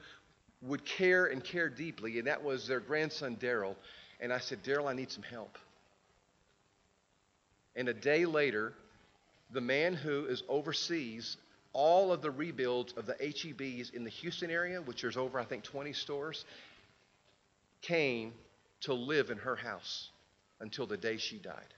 would 0.61 0.85
care 0.85 1.25
and 1.25 1.43
care 1.43 1.69
deeply, 1.69 2.17
and 2.17 2.27
that 2.27 2.41
was 2.41 2.65
their 2.65 2.79
grandson, 2.79 3.35
Daryl. 3.35 3.75
And 4.21 4.31
I 4.31 4.39
said, 4.39 4.63
Daryl, 4.63 4.89
I 4.89 4.93
need 4.93 5.11
some 5.11 5.21
help. 5.23 5.57
And 7.75 7.89
a 7.89 7.93
day 7.93 8.25
later, 8.25 8.73
the 9.51 9.61
man 9.61 9.93
who 9.93 10.25
is 10.27 10.43
oversees 10.47 11.35
all 11.73 12.13
of 12.13 12.21
the 12.21 12.31
rebuilds 12.31 12.93
of 12.93 13.05
the 13.05 13.15
HEBs 13.15 13.93
in 13.93 14.05
the 14.05 14.09
Houston 14.09 14.49
area, 14.49 14.81
which 14.81 15.01
there's 15.01 15.17
over, 15.17 15.37
I 15.37 15.43
think, 15.43 15.65
20 15.65 15.91
stores, 15.91 16.45
came 17.81 18.31
to 18.81 18.93
live 18.93 19.29
in 19.29 19.37
her 19.39 19.57
house 19.57 20.09
until 20.59 20.87
the 20.87 20.97
day 20.97 21.17
she 21.17 21.37
died. 21.37 21.73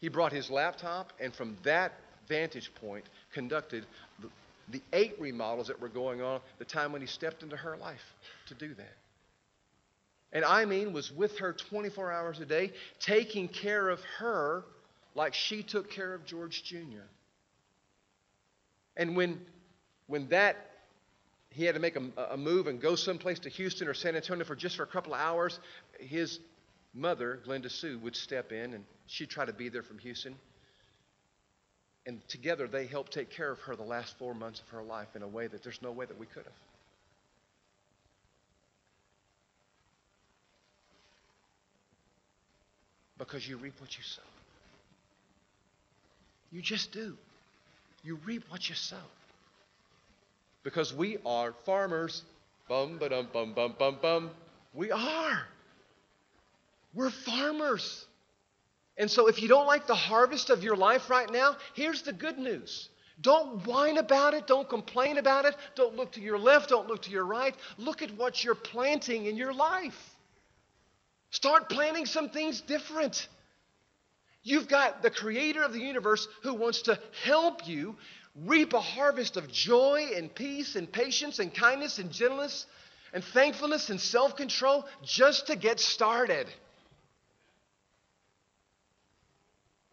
He 0.00 0.08
brought 0.08 0.32
his 0.32 0.50
laptop, 0.50 1.12
and 1.20 1.34
from 1.34 1.56
that 1.64 1.92
vantage 2.28 2.70
point, 2.74 3.04
conducted 3.32 3.86
the, 4.20 4.28
the 4.68 4.82
eight 4.92 5.16
remodels 5.20 5.68
that 5.68 5.80
were 5.80 5.88
going 5.88 6.22
on 6.22 6.40
the 6.58 6.64
time 6.64 6.92
when 6.92 7.00
he 7.00 7.06
stepped 7.06 7.42
into 7.42 7.56
her 7.56 7.76
life 7.76 8.02
to 8.48 8.54
do 8.54 8.74
that. 8.74 8.96
And 10.32 10.44
I 10.44 10.64
mean, 10.64 10.92
was 10.92 11.10
with 11.12 11.38
her 11.38 11.52
24 11.52 12.12
hours 12.12 12.40
a 12.40 12.46
day, 12.46 12.72
taking 13.00 13.48
care 13.48 13.88
of 13.88 14.00
her 14.18 14.64
like 15.14 15.34
she 15.34 15.62
took 15.62 15.90
care 15.90 16.12
of 16.12 16.26
George 16.26 16.62
Jr. 16.64 17.06
And 18.96 19.16
when, 19.16 19.40
when 20.08 20.28
that, 20.28 20.56
he 21.56 21.64
had 21.64 21.74
to 21.74 21.80
make 21.80 21.96
a, 21.96 22.02
a 22.32 22.36
move 22.36 22.66
and 22.66 22.82
go 22.82 22.94
someplace 22.96 23.38
to 23.40 23.48
Houston 23.48 23.88
or 23.88 23.94
San 23.94 24.14
Antonio 24.14 24.44
for 24.44 24.54
just 24.54 24.76
for 24.76 24.82
a 24.82 24.86
couple 24.86 25.14
of 25.14 25.20
hours, 25.20 25.58
his 25.98 26.38
mother, 26.92 27.40
Glenda 27.46 27.70
Sue, 27.70 27.98
would 28.00 28.14
step 28.14 28.52
in 28.52 28.74
and 28.74 28.84
she'd 29.06 29.30
try 29.30 29.46
to 29.46 29.54
be 29.54 29.70
there 29.70 29.82
from 29.82 29.98
Houston. 30.00 30.34
And 32.04 32.20
together 32.28 32.68
they 32.68 32.86
helped 32.86 33.12
take 33.12 33.30
care 33.30 33.50
of 33.50 33.58
her 33.60 33.74
the 33.74 33.82
last 33.82 34.18
four 34.18 34.34
months 34.34 34.60
of 34.60 34.68
her 34.68 34.82
life 34.82 35.08
in 35.16 35.22
a 35.22 35.28
way 35.28 35.46
that 35.46 35.62
there's 35.62 35.80
no 35.80 35.92
way 35.92 36.04
that 36.04 36.18
we 36.18 36.26
could 36.26 36.44
have. 36.44 36.52
Because 43.16 43.48
you 43.48 43.56
reap 43.56 43.80
what 43.80 43.96
you 43.96 44.04
sow. 44.04 44.20
You 46.52 46.60
just 46.60 46.92
do. 46.92 47.16
You 48.04 48.18
reap 48.26 48.42
what 48.50 48.68
you 48.68 48.74
sow. 48.74 48.96
Because 50.66 50.92
we 50.92 51.18
are 51.24 51.54
farmers. 51.64 52.24
Bum, 52.68 52.98
ba 52.98 53.08
dum, 53.08 53.28
bum, 53.32 53.52
bum, 53.54 53.76
bum, 53.78 53.98
bum. 54.02 54.30
We 54.74 54.90
are. 54.90 55.44
We're 56.92 57.10
farmers. 57.10 58.04
And 58.98 59.08
so, 59.08 59.28
if 59.28 59.40
you 59.40 59.46
don't 59.46 59.68
like 59.68 59.86
the 59.86 59.94
harvest 59.94 60.50
of 60.50 60.64
your 60.64 60.74
life 60.74 61.08
right 61.08 61.30
now, 61.30 61.56
here's 61.74 62.02
the 62.02 62.12
good 62.12 62.36
news. 62.36 62.88
Don't 63.20 63.64
whine 63.64 63.96
about 63.96 64.34
it. 64.34 64.48
Don't 64.48 64.68
complain 64.68 65.18
about 65.18 65.44
it. 65.44 65.54
Don't 65.76 65.94
look 65.94 66.10
to 66.14 66.20
your 66.20 66.36
left. 66.36 66.70
Don't 66.70 66.88
look 66.88 67.02
to 67.02 67.10
your 67.12 67.26
right. 67.26 67.54
Look 67.78 68.02
at 68.02 68.10
what 68.16 68.42
you're 68.42 68.56
planting 68.56 69.26
in 69.26 69.36
your 69.36 69.54
life. 69.54 70.16
Start 71.30 71.70
planting 71.70 72.06
some 72.06 72.28
things 72.30 72.60
different. 72.60 73.28
You've 74.42 74.66
got 74.66 75.02
the 75.02 75.10
creator 75.10 75.62
of 75.62 75.72
the 75.72 75.80
universe 75.80 76.26
who 76.42 76.54
wants 76.54 76.82
to 76.82 76.98
help 77.22 77.68
you 77.68 77.94
reap 78.44 78.74
a 78.74 78.80
harvest 78.80 79.36
of 79.36 79.50
joy 79.50 80.08
and 80.14 80.34
peace 80.34 80.76
and 80.76 80.90
patience 80.90 81.38
and 81.38 81.54
kindness 81.54 81.98
and 81.98 82.10
gentleness 82.10 82.66
and 83.12 83.24
thankfulness 83.24 83.88
and 83.88 84.00
self 84.00 84.36
control 84.36 84.84
just 85.02 85.46
to 85.46 85.56
get 85.56 85.80
started. 85.80 86.46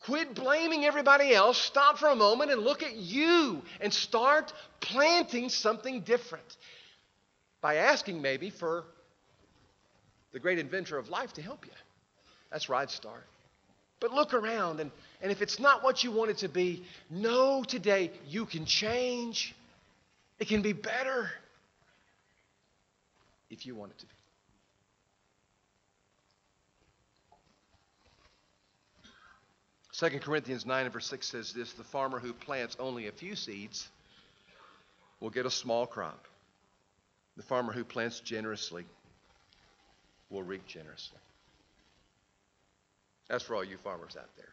Quit 0.01 0.35
blaming 0.35 0.83
everybody 0.83 1.33
else. 1.33 1.57
Stop 1.57 1.97
for 1.97 2.09
a 2.09 2.15
moment 2.15 2.51
and 2.51 2.61
look 2.61 2.83
at 2.83 2.95
you 2.97 3.61
and 3.79 3.93
start 3.93 4.51
planting 4.81 5.47
something 5.47 6.01
different 6.01 6.57
by 7.61 7.75
asking 7.75 8.21
maybe 8.21 8.49
for 8.49 8.83
the 10.33 10.39
great 10.39 10.59
inventor 10.59 10.97
of 10.97 11.07
life 11.07 11.31
to 11.33 11.41
help 11.41 11.65
you. 11.65 11.71
That's 12.51 12.67
where 12.67 12.79
I'd 12.79 12.91
start. 12.91 13.23
But 14.03 14.11
look 14.11 14.33
around, 14.33 14.81
and, 14.81 14.91
and 15.21 15.31
if 15.31 15.41
it's 15.41 15.61
not 15.61 15.81
what 15.81 16.03
you 16.03 16.11
want 16.11 16.29
it 16.29 16.39
to 16.39 16.49
be, 16.49 16.83
know 17.09 17.63
today 17.63 18.11
you 18.27 18.45
can 18.45 18.65
change. 18.65 19.55
It 20.39 20.49
can 20.49 20.61
be 20.61 20.73
better 20.73 21.31
if 23.49 23.65
you 23.65 23.75
want 23.75 23.93
it 23.93 23.99
to 23.99 24.05
be. 24.05 24.11
Second 29.93 30.19
Corinthians 30.19 30.65
9 30.65 30.83
and 30.83 30.91
verse 30.91 31.07
6 31.07 31.25
says 31.25 31.53
this 31.53 31.71
The 31.71 31.85
farmer 31.85 32.19
who 32.19 32.33
plants 32.33 32.75
only 32.81 33.07
a 33.07 33.11
few 33.13 33.37
seeds 33.37 33.87
will 35.21 35.29
get 35.29 35.45
a 35.45 35.49
small 35.49 35.87
crop. 35.87 36.27
The 37.37 37.43
farmer 37.43 37.71
who 37.71 37.85
plants 37.85 38.19
generously 38.19 38.83
will 40.29 40.43
reap 40.43 40.67
generously. 40.67 41.19
That's 43.29 43.43
for 43.43 43.55
all 43.55 43.63
you 43.63 43.77
farmers 43.77 44.15
out 44.17 44.29
there. 44.37 44.49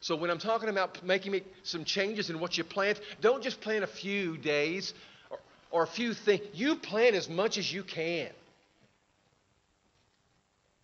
So 0.00 0.16
when 0.16 0.30
I'm 0.30 0.38
talking 0.38 0.68
about 0.68 1.04
making 1.04 1.42
some 1.62 1.84
changes 1.84 2.30
in 2.30 2.40
what 2.40 2.56
you 2.56 2.64
plant, 2.64 3.00
don't 3.20 3.42
just 3.42 3.60
plant 3.60 3.84
a 3.84 3.86
few 3.86 4.38
days 4.38 4.94
or, 5.30 5.38
or 5.70 5.82
a 5.82 5.86
few 5.86 6.14
things. 6.14 6.42
You 6.54 6.76
plant 6.76 7.14
as 7.14 7.28
much 7.28 7.58
as 7.58 7.70
you 7.70 7.82
can. 7.82 8.30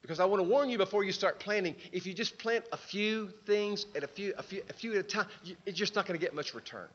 Because 0.03 0.21
I 0.21 0.27
want 0.27 0.41
to 0.41 0.49
warn 0.49 0.71
you 0.71 0.79
before 0.79 1.03
you 1.03 1.11
start 1.11 1.41
planting, 1.41 1.75
if 1.93 2.07
you 2.07 2.15
just 2.15 2.39
plant 2.39 2.65
a 2.71 2.77
few 2.77 3.31
things 3.47 3.87
at 3.97 4.05
a 4.05 4.07
few, 4.07 4.35
a 4.39 4.43
few, 4.43 4.63
a 4.69 4.73
few 4.73 4.93
at 4.93 4.99
a 4.99 5.03
time, 5.03 5.27
you, 5.43 5.57
it's 5.65 5.77
just 5.77 5.97
not 5.97 6.07
going 6.07 6.17
to 6.17 6.25
get 6.25 6.35
much 6.35 6.55
return. 6.55 6.87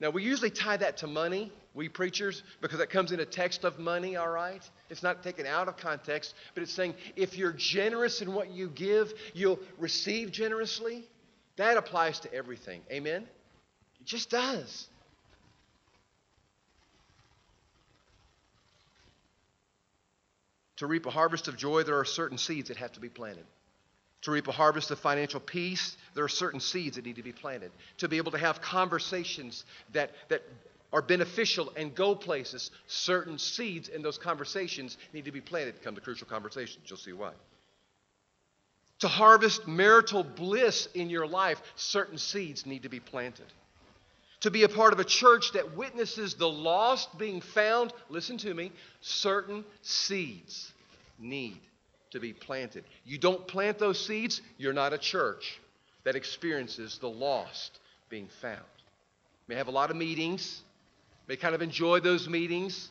Now, 0.00 0.08
we 0.08 0.22
usually 0.22 0.50
tie 0.50 0.78
that 0.78 0.98
to 0.98 1.06
money, 1.06 1.52
we 1.74 1.88
preachers, 1.90 2.42
because 2.62 2.80
it 2.80 2.88
comes 2.88 3.12
in 3.12 3.20
a 3.20 3.26
text 3.26 3.64
of 3.64 3.78
money, 3.78 4.16
all 4.16 4.30
right? 4.30 4.62
It's 4.88 5.02
not 5.02 5.22
taken 5.22 5.46
out 5.46 5.68
of 5.68 5.76
context, 5.76 6.34
but 6.54 6.62
it's 6.62 6.72
saying 6.72 6.94
if 7.16 7.36
you're 7.36 7.52
generous 7.52 8.22
in 8.22 8.32
what 8.32 8.50
you 8.50 8.68
give, 8.68 9.12
you'll 9.34 9.60
receive 9.78 10.32
generously. 10.32 11.04
That 11.56 11.76
applies 11.76 12.20
to 12.20 12.32
everything. 12.32 12.80
Amen? 12.90 13.26
It 14.00 14.06
just 14.06 14.30
does. 14.30 14.88
To 20.76 20.86
reap 20.86 21.04
a 21.04 21.10
harvest 21.10 21.46
of 21.46 21.58
joy, 21.58 21.82
there 21.82 21.98
are 21.98 22.06
certain 22.06 22.38
seeds 22.38 22.68
that 22.68 22.78
have 22.78 22.92
to 22.92 23.00
be 23.00 23.10
planted. 23.10 23.44
To 24.22 24.30
reap 24.30 24.48
a 24.48 24.52
harvest 24.52 24.90
of 24.90 24.98
financial 24.98 25.40
peace, 25.40 25.96
there 26.14 26.24
are 26.24 26.28
certain 26.28 26.60
seeds 26.60 26.96
that 26.96 27.06
need 27.06 27.16
to 27.16 27.22
be 27.22 27.32
planted. 27.32 27.72
To 27.98 28.08
be 28.08 28.18
able 28.18 28.32
to 28.32 28.38
have 28.38 28.60
conversations 28.60 29.64
that, 29.92 30.10
that 30.28 30.42
are 30.92 31.00
beneficial 31.00 31.72
and 31.76 31.94
go 31.94 32.14
places, 32.14 32.70
certain 32.86 33.38
seeds 33.38 33.88
in 33.88 34.02
those 34.02 34.18
conversations 34.18 34.98
need 35.14 35.24
to 35.24 35.32
be 35.32 35.40
planted. 35.40 35.82
Come 35.82 35.94
to 35.94 36.00
crucial 36.00 36.26
conversations, 36.26 36.84
you'll 36.86 36.98
see 36.98 37.14
why. 37.14 37.32
To 38.98 39.08
harvest 39.08 39.66
marital 39.66 40.22
bliss 40.22 40.86
in 40.94 41.08
your 41.08 41.26
life, 41.26 41.62
certain 41.76 42.18
seeds 42.18 42.66
need 42.66 42.82
to 42.82 42.90
be 42.90 43.00
planted. 43.00 43.46
To 44.40 44.50
be 44.50 44.64
a 44.64 44.68
part 44.68 44.92
of 44.92 45.00
a 45.00 45.04
church 45.04 45.52
that 45.52 45.76
witnesses 45.76 46.34
the 46.34 46.48
lost 46.48 47.16
being 47.18 47.40
found, 47.40 47.94
listen 48.10 48.36
to 48.38 48.52
me, 48.52 48.72
certain 49.00 49.64
seeds 49.80 50.72
need 51.18 51.58
to 52.10 52.20
be 52.20 52.32
planted. 52.32 52.84
You 53.04 53.18
don't 53.18 53.46
plant 53.46 53.78
those 53.78 54.04
seeds, 54.04 54.40
you're 54.58 54.72
not 54.72 54.92
a 54.92 54.98
church 54.98 55.60
that 56.04 56.16
experiences 56.16 56.98
the 56.98 57.08
lost 57.08 57.78
being 58.08 58.28
found. 58.40 58.58
May 59.48 59.54
have 59.56 59.68
a 59.68 59.72
lot 59.72 59.90
of 59.90 59.96
meetings, 59.96 60.62
may 61.28 61.36
kind 61.36 61.54
of 61.54 61.62
enjoy 61.62 62.00
those 62.00 62.28
meetings, 62.28 62.88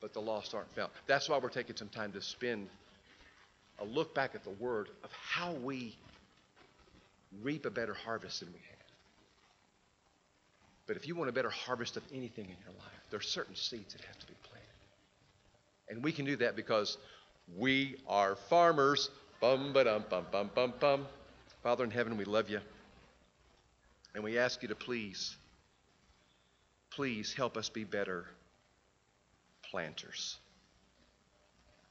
but 0.00 0.12
the 0.12 0.20
lost 0.20 0.54
aren't 0.54 0.72
found. 0.74 0.90
That's 1.06 1.28
why 1.28 1.38
we're 1.38 1.48
taking 1.48 1.76
some 1.76 1.88
time 1.88 2.12
to 2.12 2.22
spend 2.22 2.68
a 3.78 3.84
look 3.84 4.14
back 4.14 4.34
at 4.34 4.44
the 4.44 4.50
word 4.50 4.88
of 5.04 5.10
how 5.12 5.52
we 5.52 5.96
reap 7.42 7.66
a 7.66 7.70
better 7.70 7.94
harvest 7.94 8.40
than 8.40 8.48
we 8.50 8.58
had. 8.58 8.76
But 10.86 10.96
if 10.96 11.08
you 11.08 11.14
want 11.16 11.28
a 11.28 11.32
better 11.32 11.50
harvest 11.50 11.96
of 11.96 12.02
anything 12.12 12.44
in 12.44 12.56
your 12.64 12.74
life, 12.78 13.02
there 13.10 13.18
are 13.18 13.22
certain 13.22 13.56
seeds 13.56 13.92
that 13.94 14.02
have 14.04 14.18
to 14.18 14.26
be 14.26 14.34
planted. 14.44 14.66
And 15.88 16.04
we 16.04 16.12
can 16.12 16.24
do 16.24 16.36
that 16.36 16.56
because 16.56 16.96
we 17.54 17.96
are 18.08 18.36
farmers. 18.36 19.10
Bum 19.40 19.72
ba 19.72 19.84
dum 19.84 20.04
bum 20.08 20.26
bum 20.30 20.50
bum 20.54 20.72
bum. 20.80 21.06
Father 21.62 21.84
in 21.84 21.90
heaven, 21.90 22.16
we 22.16 22.24
love 22.24 22.48
you. 22.50 22.60
And 24.14 24.24
we 24.24 24.38
ask 24.38 24.62
you 24.62 24.68
to 24.68 24.74
please, 24.74 25.36
please 26.90 27.34
help 27.34 27.56
us 27.56 27.68
be 27.68 27.84
better 27.84 28.24
planters. 29.62 30.38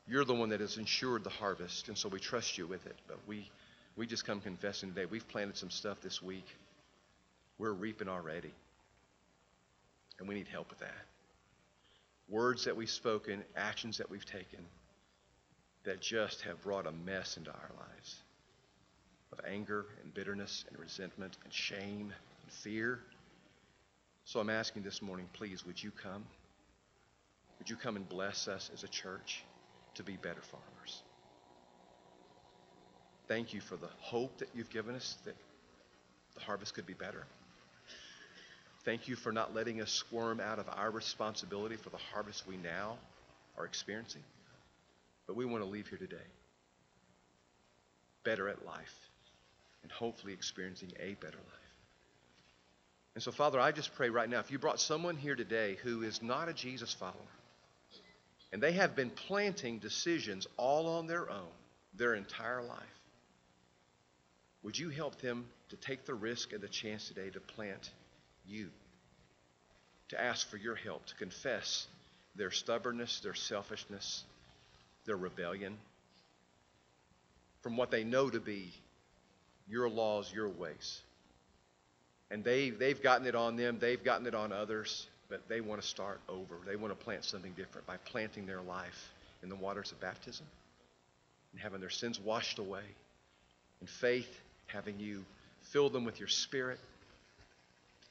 You're 0.08 0.26
the 0.26 0.34
one 0.34 0.50
that 0.50 0.60
has 0.60 0.78
ensured 0.78 1.24
the 1.24 1.30
harvest, 1.30 1.88
and 1.88 1.98
so 1.98 2.10
we 2.10 2.20
trust 2.20 2.58
you 2.58 2.68
with 2.68 2.86
it. 2.86 2.96
But 3.08 3.20
we, 3.28 3.50
we 3.96 4.06
just 4.06 4.26
come 4.26 4.40
confessing 4.40 4.90
today. 4.90 5.06
We've 5.06 5.28
planted 5.28 5.58
some 5.58 5.70
stuff 5.70 6.02
this 6.02 6.22
week. 6.22 6.46
We're 7.58 7.74
reaping 7.74 8.08
already. 8.08 8.54
And 10.20 10.28
we 10.28 10.36
need 10.36 10.48
help 10.48 10.70
with 10.70 10.80
that. 10.80 11.06
Words 12.30 12.66
that 12.66 12.76
we've 12.76 12.90
spoken, 12.90 13.44
actions 13.56 13.98
that 13.98 14.10
we've 14.10 14.26
taken 14.26 14.60
that 15.86 16.02
just 16.02 16.42
have 16.42 16.62
brought 16.62 16.88
a 16.88 16.92
mess 16.92 17.38
into 17.38 17.52
our 17.52 17.72
lives 17.78 18.16
of 19.32 19.40
anger 19.46 19.86
and 20.04 20.14
bitterness 20.14 20.66
and 20.70 20.80
resentment 20.80 21.38
and 21.44 21.54
shame 21.54 22.14
and 22.42 22.52
fear. 22.52 23.00
So 24.26 24.40
I'm 24.40 24.50
asking 24.50 24.84
this 24.84 25.02
morning, 25.02 25.28
please, 25.34 25.66
would 25.66 25.82
you 25.82 25.92
come? 25.92 26.24
Would 27.60 27.70
you 27.70 27.76
come 27.76 27.96
and 27.96 28.08
bless 28.08 28.48
us 28.48 28.70
as 28.74 28.84
a 28.84 28.88
church 28.88 29.44
to 29.96 30.04
be 30.04 30.18
better 30.18 30.42
farmers? 30.42 31.02
Thank 33.28 33.54
you 33.54 33.62
for 33.62 33.76
the 33.76 33.90
hope 34.00 34.38
that 34.40 34.50
you've 34.54 34.70
given 34.70 34.96
us 34.96 35.18
that 35.26 35.36
the 36.36 36.42
harvest 36.42 36.74
could 36.74 36.86
be 36.86 36.94
better. 36.94 37.26
Thank 38.84 39.08
you 39.08 39.16
for 39.16 39.32
not 39.32 39.56
letting 39.56 39.82
us 39.82 39.92
squirm 39.92 40.40
out 40.40 40.60
of 40.60 40.66
our 40.70 40.92
responsibility 40.92 41.76
for 41.76 41.90
the 41.90 41.98
harvest 41.98 42.46
we 42.48 42.58
now 42.58 42.98
are 43.58 43.66
experiencing. 43.66 44.22
But 45.28 45.36
we 45.36 45.46
want 45.46 45.64
to 45.64 45.70
leave 45.70 45.88
here 45.88 45.98
today 45.98 46.18
better 48.24 48.50
at 48.50 48.66
life 48.66 48.94
and 49.84 49.92
hopefully 49.92 50.34
experiencing 50.34 50.92
a 51.00 51.14
better 51.14 51.38
life. 51.38 51.66
And 53.14 53.24
so, 53.24 53.32
Father, 53.32 53.60
I 53.60 53.72
just 53.72 53.96
pray 53.96 54.10
right 54.10 54.30
now 54.30 54.40
if 54.40 54.52
you 54.52 54.60
brought 54.60 54.80
someone 54.80 55.16
here 55.16 55.36
today 55.36 55.78
who 55.84 56.04
is 56.04 56.22
not 56.22 56.50
a 56.50 56.54
Jesus 56.54 56.94
follower, 56.94 57.14
and 58.52 58.62
they 58.62 58.74
have 58.74 58.96
been 58.96 59.10
planting 59.10 59.80
decisions 59.80 60.48
all 60.58 60.88
on 60.88 61.08
their 61.08 61.30
own 61.30 61.48
their 61.98 62.14
entire 62.14 62.62
life, 62.62 62.80
would 64.64 64.78
you 64.78 64.90
help 64.90 65.22
them 65.22 65.46
to 65.70 65.78
take 65.78 66.06
the 66.06 66.14
risk 66.14 66.52
and 66.52 66.62
the 66.62 66.68
chance 66.68 67.08
today 67.08 67.30
to 67.30 67.40
plant 67.40 67.90
you? 68.46 68.70
To 70.10 70.22
ask 70.22 70.50
for 70.50 70.58
your 70.58 70.76
help, 70.76 71.06
to 71.06 71.16
confess 71.16 71.88
their 72.36 72.52
stubbornness, 72.52 73.22
their 73.22 73.34
selfishness, 73.34 74.24
their 75.06 75.18
rebellion 75.18 75.78
from 77.62 77.78
what 77.78 77.92
they 77.92 78.04
know 78.04 78.30
to 78.30 78.40
be 78.40 78.72
your 79.68 79.90
laws, 79.90 80.32
your 80.34 80.50
ways. 80.50 81.02
And 82.30 82.44
they, 82.44 82.70
they've 82.70 83.02
gotten 83.02 83.26
it 83.28 83.36
on 83.36 83.56
them, 83.56 83.78
they've 83.80 84.04
gotten 84.04 84.28
it 84.28 84.36
on 84.36 84.52
others, 84.52 85.08
but 85.30 85.48
they 85.48 85.62
want 85.62 85.82
to 85.82 85.88
start 85.88 86.20
over. 86.30 86.58
They 86.66 86.76
want 86.76 86.98
to 86.98 87.04
plant 87.04 87.24
something 87.24 87.54
different 87.58 87.88
by 87.88 87.98
planting 87.98 88.46
their 88.46 88.62
life 88.62 89.12
in 89.42 89.50
the 89.50 89.56
waters 89.56 89.92
of 89.92 90.00
baptism 90.00 90.46
and 91.52 91.62
having 91.62 91.80
their 91.80 91.90
sins 91.90 92.20
washed 92.20 92.60
away. 92.60 92.84
In 93.82 93.88
faith, 93.88 94.30
having 94.68 95.00
you 95.00 95.24
fill 95.62 95.90
them 95.90 96.06
with 96.06 96.20
your 96.20 96.28
spirit 96.28 96.80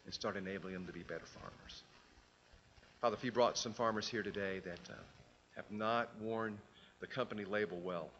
and 0.05 0.15
start 0.15 0.37
enabling 0.37 0.75
them 0.75 0.87
to 0.87 0.93
be 0.93 1.03
better 1.03 1.27
farmers. 1.27 1.83
Father, 3.01 3.17
if 3.17 3.25
you 3.25 3.33
brought 3.33 3.59
some 3.59 3.73
farmers 3.73 4.09
here 4.09 4.23
today 4.23 4.61
that 4.65 4.81
uh, 4.91 4.95
have 5.57 5.71
not 5.71 6.09
worn 6.21 6.59
the 7.01 7.07
company 7.07 7.45
label 7.45 7.79
well, 7.81 8.11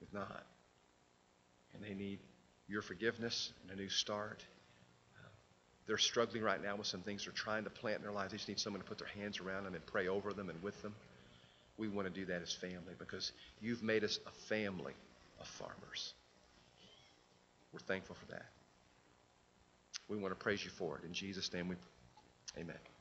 if 0.00 0.12
not, 0.12 0.44
and 1.74 1.82
they 1.82 1.94
need 1.94 2.18
your 2.68 2.82
forgiveness 2.82 3.52
and 3.62 3.78
a 3.78 3.80
new 3.80 3.88
start. 3.88 4.42
They're 5.86 5.98
struggling 5.98 6.42
right 6.42 6.62
now 6.62 6.76
with 6.76 6.86
some 6.86 7.00
things 7.00 7.24
they're 7.24 7.32
trying 7.32 7.64
to 7.64 7.70
plant 7.70 7.98
in 7.98 8.02
their 8.02 8.12
lives. 8.12 8.30
They 8.30 8.38
just 8.38 8.48
need 8.48 8.60
someone 8.60 8.80
to 8.80 8.88
put 8.88 8.98
their 8.98 9.08
hands 9.08 9.40
around 9.40 9.64
them 9.64 9.74
and 9.74 9.84
pray 9.84 10.08
over 10.08 10.32
them 10.32 10.48
and 10.48 10.62
with 10.62 10.80
them. 10.80 10.94
We 11.76 11.88
want 11.88 12.06
to 12.06 12.14
do 12.14 12.26
that 12.26 12.40
as 12.40 12.52
family 12.52 12.94
because 12.98 13.32
you've 13.60 13.82
made 13.82 14.04
us 14.04 14.18
a 14.26 14.30
family 14.48 14.92
of 15.40 15.46
farmers. 15.48 16.14
We're 17.72 17.80
thankful 17.80 18.14
for 18.14 18.26
that. 18.26 18.46
We 20.08 20.16
want 20.18 20.32
to 20.32 20.36
praise 20.36 20.64
you 20.64 20.70
for 20.70 20.98
it. 20.98 21.04
In 21.04 21.12
Jesus' 21.12 21.52
name 21.52 21.68
we 21.68 21.76
Amen. 22.58 22.91